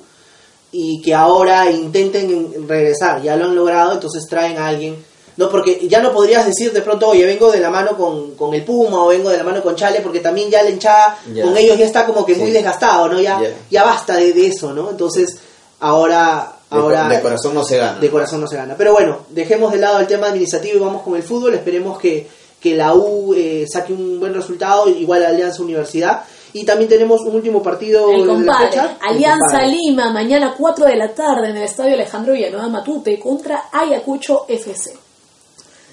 [0.71, 4.97] y que ahora intenten en- regresar, ya lo han logrado, entonces traen a alguien.
[5.39, 8.53] No, porque ya no podrías decir de pronto, oye, vengo de la mano con, con
[8.55, 11.57] el Puma o vengo de la mano con Chale, porque también ya la hinchada con
[11.57, 13.21] ellos ya está como que muy desgastado, ¿no?
[13.21, 13.51] Ya, Ya.
[13.71, 14.91] ya basta de, de eso, ¿no?
[14.91, 15.39] Entonces,
[15.81, 16.53] ahora...
[16.71, 17.99] De, ahora de corazón no se gana.
[17.99, 18.75] de corazón no se gana.
[18.77, 21.55] Pero bueno, dejemos de lado el tema administrativo y vamos con el fútbol.
[21.55, 22.29] Esperemos que,
[22.61, 26.25] que la U eh, saque un buen resultado, igual a Alianza Universidad.
[26.53, 28.99] Y también tenemos un último partido El de la fecha.
[29.01, 29.63] Alianza.
[29.63, 34.99] Lima, mañana 4 de la tarde en el Estadio Alejandro Villanueva Matute contra Ayacucho FC.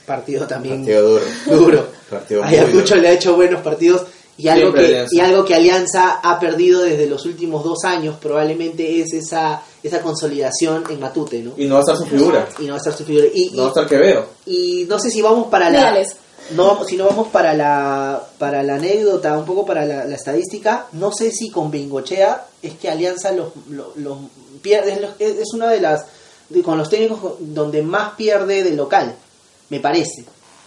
[0.06, 1.24] Partido también Partido duro.
[1.47, 1.88] duro.
[2.10, 3.01] Partido Ayacucho duro.
[3.01, 4.03] le ha hecho buenos partidos
[4.38, 5.16] y algo, Siempre que, Alianza.
[5.16, 10.01] y algo que Alianza ha perdido desde los últimos dos años probablemente es esa, esa
[10.01, 11.53] consolidación en Matute, ¿no?
[11.58, 12.47] Y no va a estar su figura.
[12.60, 13.26] Y no va a estar su figura.
[13.34, 14.26] Y, No va a estar Quevedo.
[14.45, 15.97] y no sé si vamos para la
[16.51, 20.16] no vamos- si no vamos para la para la anécdota un poco para la, la
[20.16, 24.18] estadística no sé si con Bingochea es que Alianza los, los, los
[24.62, 26.06] pierde es, los- es- una de las
[26.49, 29.16] de- con los técnicos donde más pierde de local
[29.70, 30.24] me parece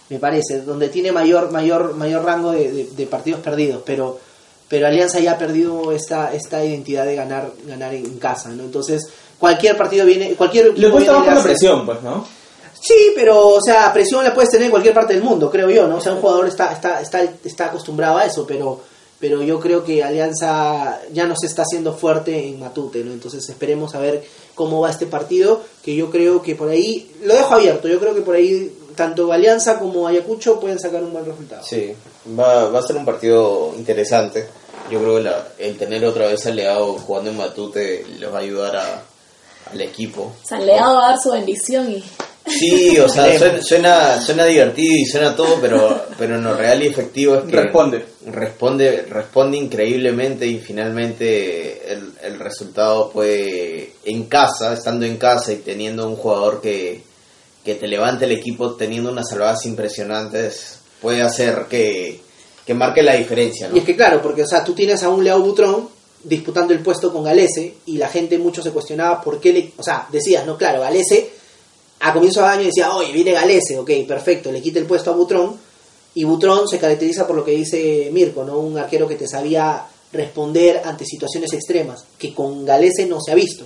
[0.09, 4.19] me parece donde tiene mayor mayor mayor rango de, de- de partidos perdidos pero
[4.67, 9.07] pero Alianza ya ha perdido esta esta identidad de ganar ganar en casa no entonces
[9.37, 12.25] cualquier partido viene cualquier Le gusta le la presión, pues, ¿no?
[12.81, 15.85] Sí, pero, o sea, presión la puedes tener en cualquier parte del mundo, creo yo,
[15.85, 15.97] ¿no?
[15.97, 18.79] O sea, un jugador está, está, está, está acostumbrado a eso, pero,
[19.19, 23.11] pero yo creo que Alianza ya no se está haciendo fuerte en Matute, ¿no?
[23.11, 24.23] Entonces esperemos a ver
[24.55, 28.13] cómo va este partido, que yo creo que por ahí, lo dejo abierto, yo creo
[28.15, 31.63] que por ahí tanto Alianza como Ayacucho pueden sacar un buen resultado.
[31.63, 31.93] Sí,
[32.37, 34.47] va, va a ser un partido interesante.
[34.91, 38.37] Yo creo que la- el tener otra vez a Leao jugando en Matute les va
[38.39, 39.03] a ayudar a,
[39.71, 40.33] al equipo.
[40.43, 42.03] San Leado va a dar su bendición y
[42.49, 46.81] Sí, o sea, suena, suena, suena divertido y suena todo, pero, pero en lo real
[46.83, 48.05] y efectivo es que Responde.
[48.25, 55.57] responde, responde increíblemente y finalmente el, el resultado puede, en casa, estando en casa y
[55.57, 57.01] teniendo un jugador que,
[57.63, 62.19] que te levante el equipo teniendo unas salvadas impresionantes, puede hacer que,
[62.65, 63.75] que marque la diferencia, ¿no?
[63.75, 65.89] Y es que claro, porque o sea, tú tienes a un Leo Butrón
[66.23, 69.83] disputando el puesto con Galese y la gente mucho se cuestionaba por qué le, o
[69.83, 71.38] sea, decías, no, claro, Galese
[71.99, 75.15] a comienzo de año decía, oye, viene Galese, ok, perfecto, le quita el puesto a
[75.15, 75.57] Butrón
[76.15, 78.59] y Butrón se caracteriza por lo que dice Mirko, ¿no?
[78.59, 83.35] Un arquero que te sabía responder ante situaciones extremas, que con Galese no se ha
[83.35, 83.65] visto,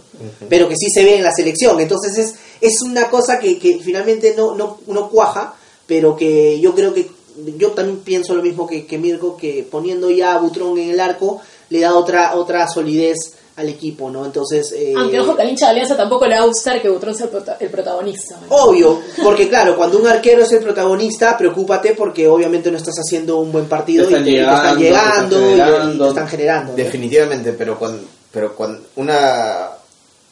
[0.49, 1.79] pero que sí se ve en la selección.
[1.79, 5.55] Entonces es, es una cosa que, que finalmente no, no, no cuaja,
[5.87, 7.09] pero que yo creo que
[7.57, 10.99] yo también pienso lo mismo que, que Mirko, que poniendo ya a Butrón en el
[10.99, 14.25] arco le da otra, otra solidez al equipo, ¿no?
[14.25, 14.71] Entonces...
[14.71, 17.13] eh, aunque ojo que al hincha de Alianza tampoco le va a gustar que Butrón
[17.13, 18.39] sea el, prota- el protagonista.
[18.41, 18.55] ¿no?
[18.55, 23.37] Obvio, porque claro, cuando un arquero es el protagonista, preocúpate porque obviamente no estás haciendo
[23.37, 26.03] un buen partido Te y te, te están llegando, te están y- y generando.
[26.03, 26.71] te están generando.
[26.71, 26.77] ¿no?
[26.77, 29.69] Definitivamente, pero cuando, pero cuando una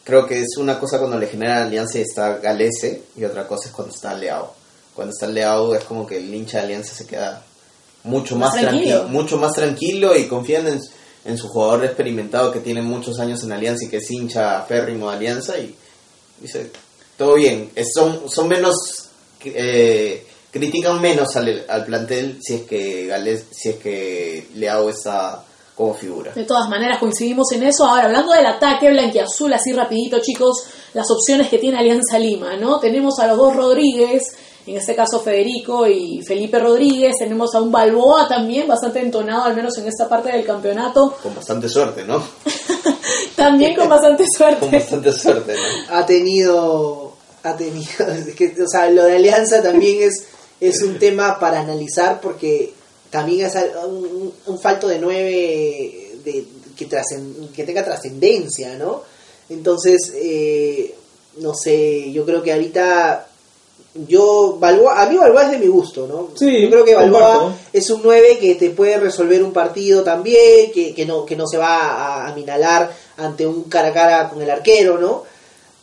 [0.04, 3.68] creo que es una cosa cuando le genera alianza y está Galese y otra cosa
[3.70, 4.52] es cuando está Leao.
[4.96, 7.44] Cuando está Leao es como que el hincha de alianza se queda
[8.04, 8.96] mucho Más más, tranquilo.
[8.98, 10.82] tranquilo, mucho más tranquilo y confiando en,
[11.26, 15.10] en su jugador experimentado que tiene muchos años en alianza y que es hincha férrimo
[15.10, 15.76] de alianza y
[16.40, 16.72] dice
[17.18, 17.72] todo bien.
[17.94, 19.10] Son son menos
[19.44, 25.44] eh, critican menos al, al plantel si es que Gales, si es que Leao está
[25.76, 26.34] como figura.
[26.34, 27.86] De todas maneras coincidimos en eso.
[27.86, 30.64] Ahora, hablando del ataque blanquiazul, así rapidito, chicos,
[30.94, 32.80] las opciones que tiene Alianza Lima, ¿no?
[32.80, 34.24] Tenemos a los dos Rodríguez,
[34.68, 39.56] en este caso Federico y Felipe Rodríguez, tenemos a un Balboa también, bastante entonado, al
[39.56, 42.22] menos en esta parte del campeonato, Con bastante suerte, ¿no?
[43.36, 44.70] también con bastante Con suerte.
[44.78, 45.96] bastante suerte, ¿no?
[45.96, 50.26] ha tenido ha tenido es que, o sea lo de alianza también es
[50.60, 52.72] es un tema para analizar porque
[53.10, 53.54] también es
[53.88, 56.46] un, un falto de nueve de,
[56.78, 59.02] que, trascen- que tenga trascendencia no
[59.50, 60.94] entonces eh,
[61.40, 63.28] no sé yo creo que ahorita
[64.08, 67.40] yo Balboa, a mí Balboa es de mi gusto no Sí, yo creo que Balboa
[67.40, 67.60] comparto.
[67.74, 71.46] es un 9 que te puede resolver un partido también, que, que no, que no
[71.46, 75.24] se va a aminalar ante un cara a cara con el arquero, ¿no?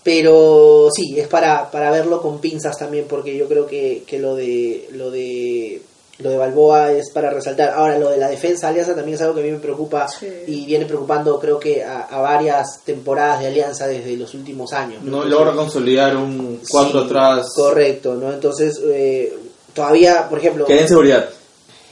[0.03, 4.35] Pero sí, es para, para verlo con pinzas también, porque yo creo que, que lo
[4.35, 5.83] de lo de
[6.19, 7.71] lo de Balboa es para resaltar.
[7.71, 10.09] Ahora, lo de la defensa de Alianza también es algo que a mí me preocupa
[10.09, 10.27] Sí.
[10.49, 15.03] y viene preocupando, creo que a, a varias temporadas de Alianza desde los últimos años.
[15.03, 18.33] No Entonces, logra consolidar un cuadro sí, atrás Correcto, ¿no?
[18.33, 19.33] Entonces, eh,
[19.73, 21.29] todavía, por ejemplo, que den seguridad.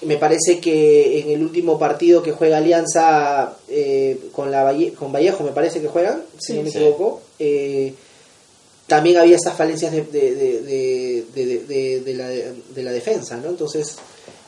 [0.02, 5.12] me parece que en el último partido que juega Alianza eh, con la Valle- con
[5.12, 6.78] Vallejo, me parece que juegan, si no me Sí.
[6.78, 7.94] equivoco, eh,
[8.88, 13.36] también había estas falencias de, de, de, de, de- de- de la, de la defensa,
[13.36, 13.48] ¿no?
[13.48, 13.96] Entonces,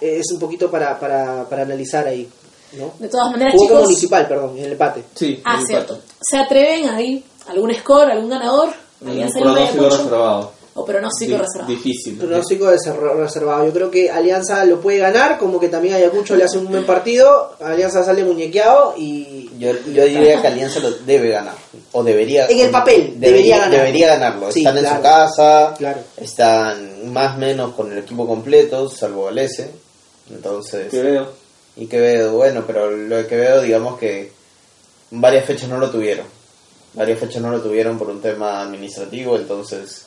[0.00, 2.28] es un poquito para, para, para analizar ahí,
[2.72, 2.92] ¿no?
[2.98, 3.82] De todas maneras, Jugó chicos.
[3.84, 5.04] municipal, perdón, en el empate.
[5.14, 5.94] Sí, Ah, el cierto.
[5.94, 6.12] empate.
[6.20, 7.24] ¿Se atreven ahí?
[7.48, 8.68] ¿Algún score, algún ganador?
[9.06, 10.52] Alianza pronóstico reservado.
[10.74, 11.66] O pronóstico Di- reservado.
[11.72, 12.18] Difícil.
[12.18, 13.64] Pronóstico reservado.
[13.66, 16.84] Yo creo que Alianza lo puede ganar, como que también Ayacucho le hace un buen
[16.86, 17.52] partido.
[17.60, 19.50] Alianza sale muñequeado y.
[19.58, 21.54] Yo, yo diría que Alianza lo debe ganar.
[21.92, 22.46] O debería.
[22.46, 23.72] En el papel, debería ganar.
[23.78, 24.52] Debería ganarlo.
[24.52, 25.74] Sí, están en su casa.
[25.76, 26.00] Claro.
[26.16, 29.70] Están más o menos con el equipo completo, salvo Galese.
[30.30, 30.90] Entonces.
[30.90, 31.32] Quevedo.
[31.76, 34.32] Y Quevedo, bueno, pero lo de Quevedo, digamos que
[35.10, 36.26] varias fechas no lo tuvieron.
[36.94, 40.06] Varias fechas no lo tuvieron por un tema administrativo, entonces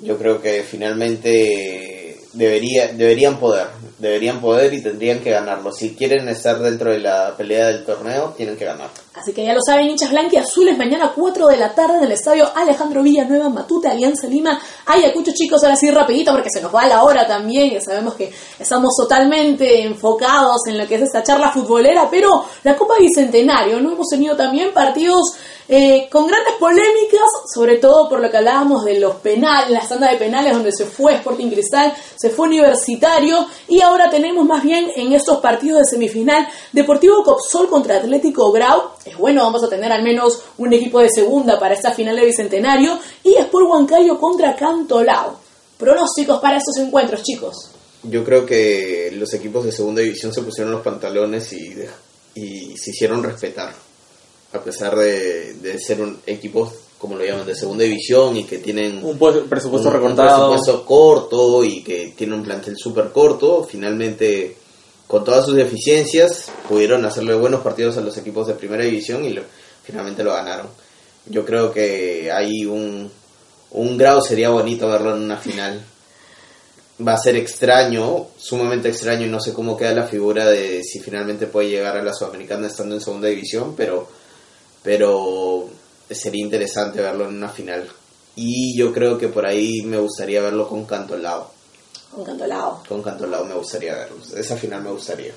[0.00, 3.66] yo creo que finalmente debería, deberían poder.
[3.98, 5.72] Deberían poder y tendrían que ganarlo.
[5.72, 8.90] Si quieren estar dentro de la pelea del torneo, tienen que ganar.
[9.14, 12.48] Así que ya lo saben, hinchas blanquiazules, mañana 4 de la tarde en el estadio
[12.56, 17.02] Alejandro Villanueva, Matute, Alianza Lima, Ayacucho, chicos, ahora sí rapidito porque se nos va la
[17.02, 22.08] hora también, ya sabemos que estamos totalmente enfocados en lo que es esta charla futbolera,
[22.10, 23.92] pero la Copa Bicentenario, ¿no?
[23.92, 25.36] Hemos tenido también partidos
[25.68, 27.22] eh, con grandes polémicas,
[27.54, 30.86] sobre todo por lo que hablábamos de los penales, la tanda de penales donde se
[30.86, 35.84] fue Sporting Cristal, se fue Universitario y ahora tenemos más bien en estos partidos de
[35.84, 38.82] semifinal Deportivo Copsol contra Atlético Grau.
[39.04, 42.24] Es bueno, vamos a tener al menos un equipo de segunda para esta final de
[42.26, 45.38] Bicentenario y Sport Huancayo contra Cantolao.
[45.78, 47.54] Pronósticos para estos encuentros, chicos.
[48.04, 51.74] Yo creo que los equipos de segunda división se pusieron los pantalones y,
[52.76, 53.74] se hicieron respetar.
[54.52, 58.58] A pesar de, de ser un equipos, como lo llaman, de segunda división y que
[58.58, 60.50] tienen Un pu- presupuesto un- un recortado.
[60.52, 64.56] presupuesto corto y que tiene un plantel súper corto, finalmente
[65.12, 69.34] con todas sus deficiencias pudieron hacerle buenos partidos a los equipos de primera división y
[69.34, 69.42] lo-
[69.84, 70.68] finalmente lo ganaron.
[71.26, 73.10] Yo creo que hay un,
[73.72, 75.84] un grado sería bonito verlo en una final.
[77.06, 81.00] Va a ser extraño, sumamente extraño y no sé cómo queda la figura de si
[81.00, 84.08] finalmente puede llegar a la Sudamericana estando en segunda división, pero
[84.82, 85.68] pero
[86.10, 87.86] sería interesante verlo en una final.
[88.34, 91.52] Y yo creo que por ahí me gustaría verlo con Cantolao.
[92.14, 92.82] Con Cantolao.
[92.86, 94.16] Con Cantolao me gustaría verlo.
[94.36, 95.32] Esa final me gustaría.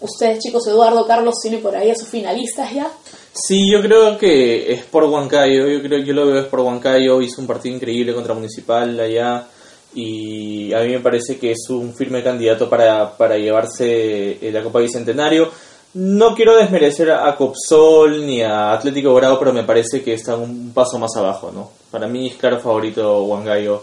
[0.00, 2.90] Ustedes, chicos, Eduardo, Carlos, ¿tiene por ahí a sus finalistas ya?
[3.32, 5.68] Sí, yo creo que es por Huancayo.
[5.68, 7.20] Yo creo yo lo veo es por Huancayo.
[7.20, 9.46] Hizo un partido increíble contra Municipal allá.
[9.94, 14.62] Y a mí me parece que es un firme candidato para, para llevarse eh, la
[14.62, 15.50] Copa Bicentenario.
[15.94, 20.72] No quiero desmerecer a Copsol ni a Atlético Grau, pero me parece que está un
[20.72, 21.70] paso más abajo, ¿no?
[21.90, 23.82] Para mí es claro favorito Huancayo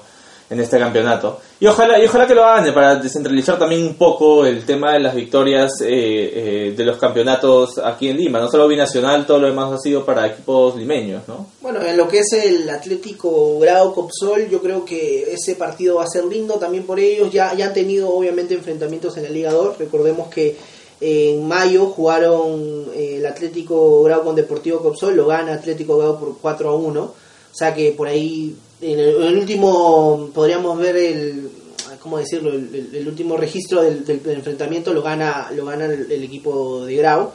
[0.50, 1.40] en este campeonato.
[1.60, 5.00] Y ojalá, y ojalá que lo gane para descentralizar también un poco el tema de
[5.00, 8.40] las victorias eh, eh, de los campeonatos aquí en Lima.
[8.40, 11.48] No solo binacional, todo lo demás ha sido para equipos limeños, ¿no?
[11.62, 16.04] Bueno, en lo que es el Atlético Grau Copsol, yo creo que ese partido va
[16.04, 17.32] a ser lindo también por ellos.
[17.32, 19.78] Ya, ya han tenido obviamente enfrentamientos en la Liga 2.
[19.78, 20.58] Recordemos que
[21.02, 26.38] en mayo jugaron eh, el Atlético Grau con Deportivo Copsol, lo gana Atlético Grau por
[26.40, 27.14] 4 a 1.
[27.52, 31.50] O sea que por ahí, en el, último, podríamos ver el,
[32.02, 32.52] ¿cómo decirlo?
[32.52, 37.32] El, último registro del, del enfrentamiento lo gana, lo gana el, equipo de Grau.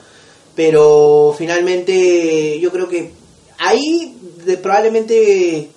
[0.55, 3.13] Pero finalmente yo creo que
[3.59, 5.69] ahí de- probablemente,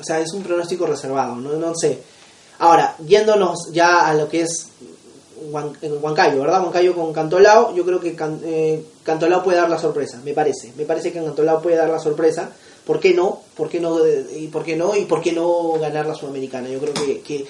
[0.00, 1.98] o sea, es un pronóstico reservado, no, no sé.
[2.58, 4.68] Ahora, yéndonos ya a lo que es
[5.50, 6.62] Huancayo, ¿verdad?
[6.62, 10.72] Huancayo con Cantolao, yo creo que Can- eh, Cantolao puede dar la sorpresa, me parece.
[10.76, 12.50] Me parece que Cantolao puede dar la sorpresa.
[12.86, 13.40] ¿Por qué no?
[13.56, 14.04] ¿Por qué no?
[14.06, 14.94] eh, ¿Y por qué no?
[14.94, 16.68] ¿Y por qué no ganar la Sudamericana?
[16.68, 17.46] Yo creo que, que, eh,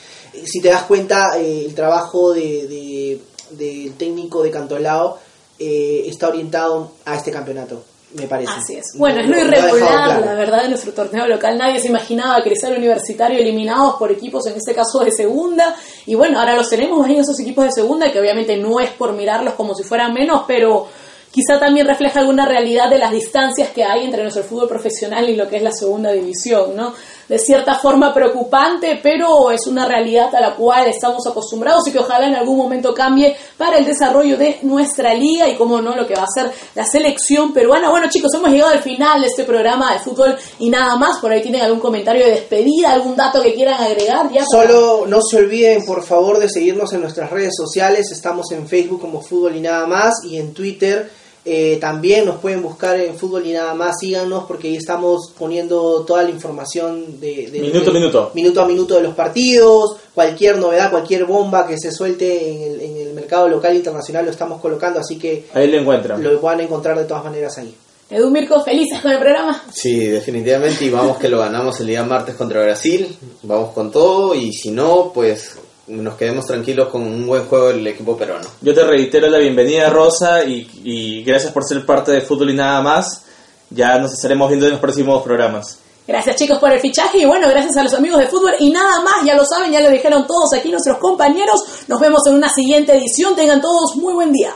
[0.47, 3.21] si te das cuenta, eh, el trabajo de, de-
[3.51, 5.19] del técnico de Cantolao
[5.59, 7.83] eh, está orientado a este campeonato,
[8.15, 8.51] me parece.
[8.57, 8.87] Así es.
[8.99, 10.25] Bueno, es lo irregular, claro.
[10.25, 11.57] la verdad, de nuestro torneo local.
[11.59, 15.77] Nadie se imaginaba que Cristal Universitario eliminados por equipos, en este caso de segunda.
[16.07, 19.13] Y bueno, ahora los tenemos ahí esos equipos de segunda, que obviamente no es por
[19.13, 20.87] mirarlos como si fueran menos, pero
[21.37, 25.37] quizá también refleja alguna realidad de las distancias que hay entre nuestro fútbol profesional y
[25.37, 26.95] lo que es la segunda división, ¿no?
[27.29, 31.99] de cierta forma preocupante, pero es una realidad a la cual estamos acostumbrados y que
[31.99, 36.07] ojalá en algún momento cambie para el desarrollo de nuestra liga y como no lo
[36.07, 37.91] que va a ser la selección peruana.
[37.91, 41.33] Bueno chicos, hemos llegado al final de este programa de fútbol y nada más, por
[41.33, 44.31] ahí tienen algún comentario de despedida, algún dato que quieran agregar.
[44.33, 48.11] Ya Solo no se olviden, por favor, de seguirnos en nuestras redes sociales.
[48.11, 51.11] Estamos en Facebook como Fútbol y Nada Más y en Twitter.
[51.47, 53.95] Eh, también nos pueden buscar en Fútbol y Nada Más.
[54.01, 58.31] Síganos porque ahí estamos poniendo toda la información de, de- Minuto a minuto.
[58.35, 59.97] minuto a minuto de los partidos.
[60.15, 64.25] Cualquier novedad, cualquier bomba que se suelte en el, en el mercado local e internacional
[64.25, 65.01] lo estamos colocando.
[65.01, 66.23] Así que Ahí lo encuentran.
[66.23, 67.75] lo van a encontrar de todas maneras ahí.
[68.09, 69.65] Edu Mirko, felices con el programa.
[69.73, 73.09] Sí, definitivamente, y vamos que lo ganamos el día martes contra Brasil,
[73.43, 75.57] vamos con todo, y si no, pues
[75.89, 78.47] nos quedemos tranquilos con un buen juego del equipo peruano.
[78.61, 82.55] Yo te reitero la bienvenida, Rosa, y, y gracias por ser parte de Fútbol y
[82.55, 83.23] nada más.
[83.71, 85.79] Ya nos estaremos viendo en los próximos programas.
[86.07, 89.03] Gracias chicos por el fichaje y bueno, gracias a los amigos de fútbol y nada
[89.03, 91.61] más, ya lo saben, ya lo dijeron todos aquí nuestros compañeros.
[91.89, 94.55] Nos vemos en una siguiente edición, tengan todos muy buen día.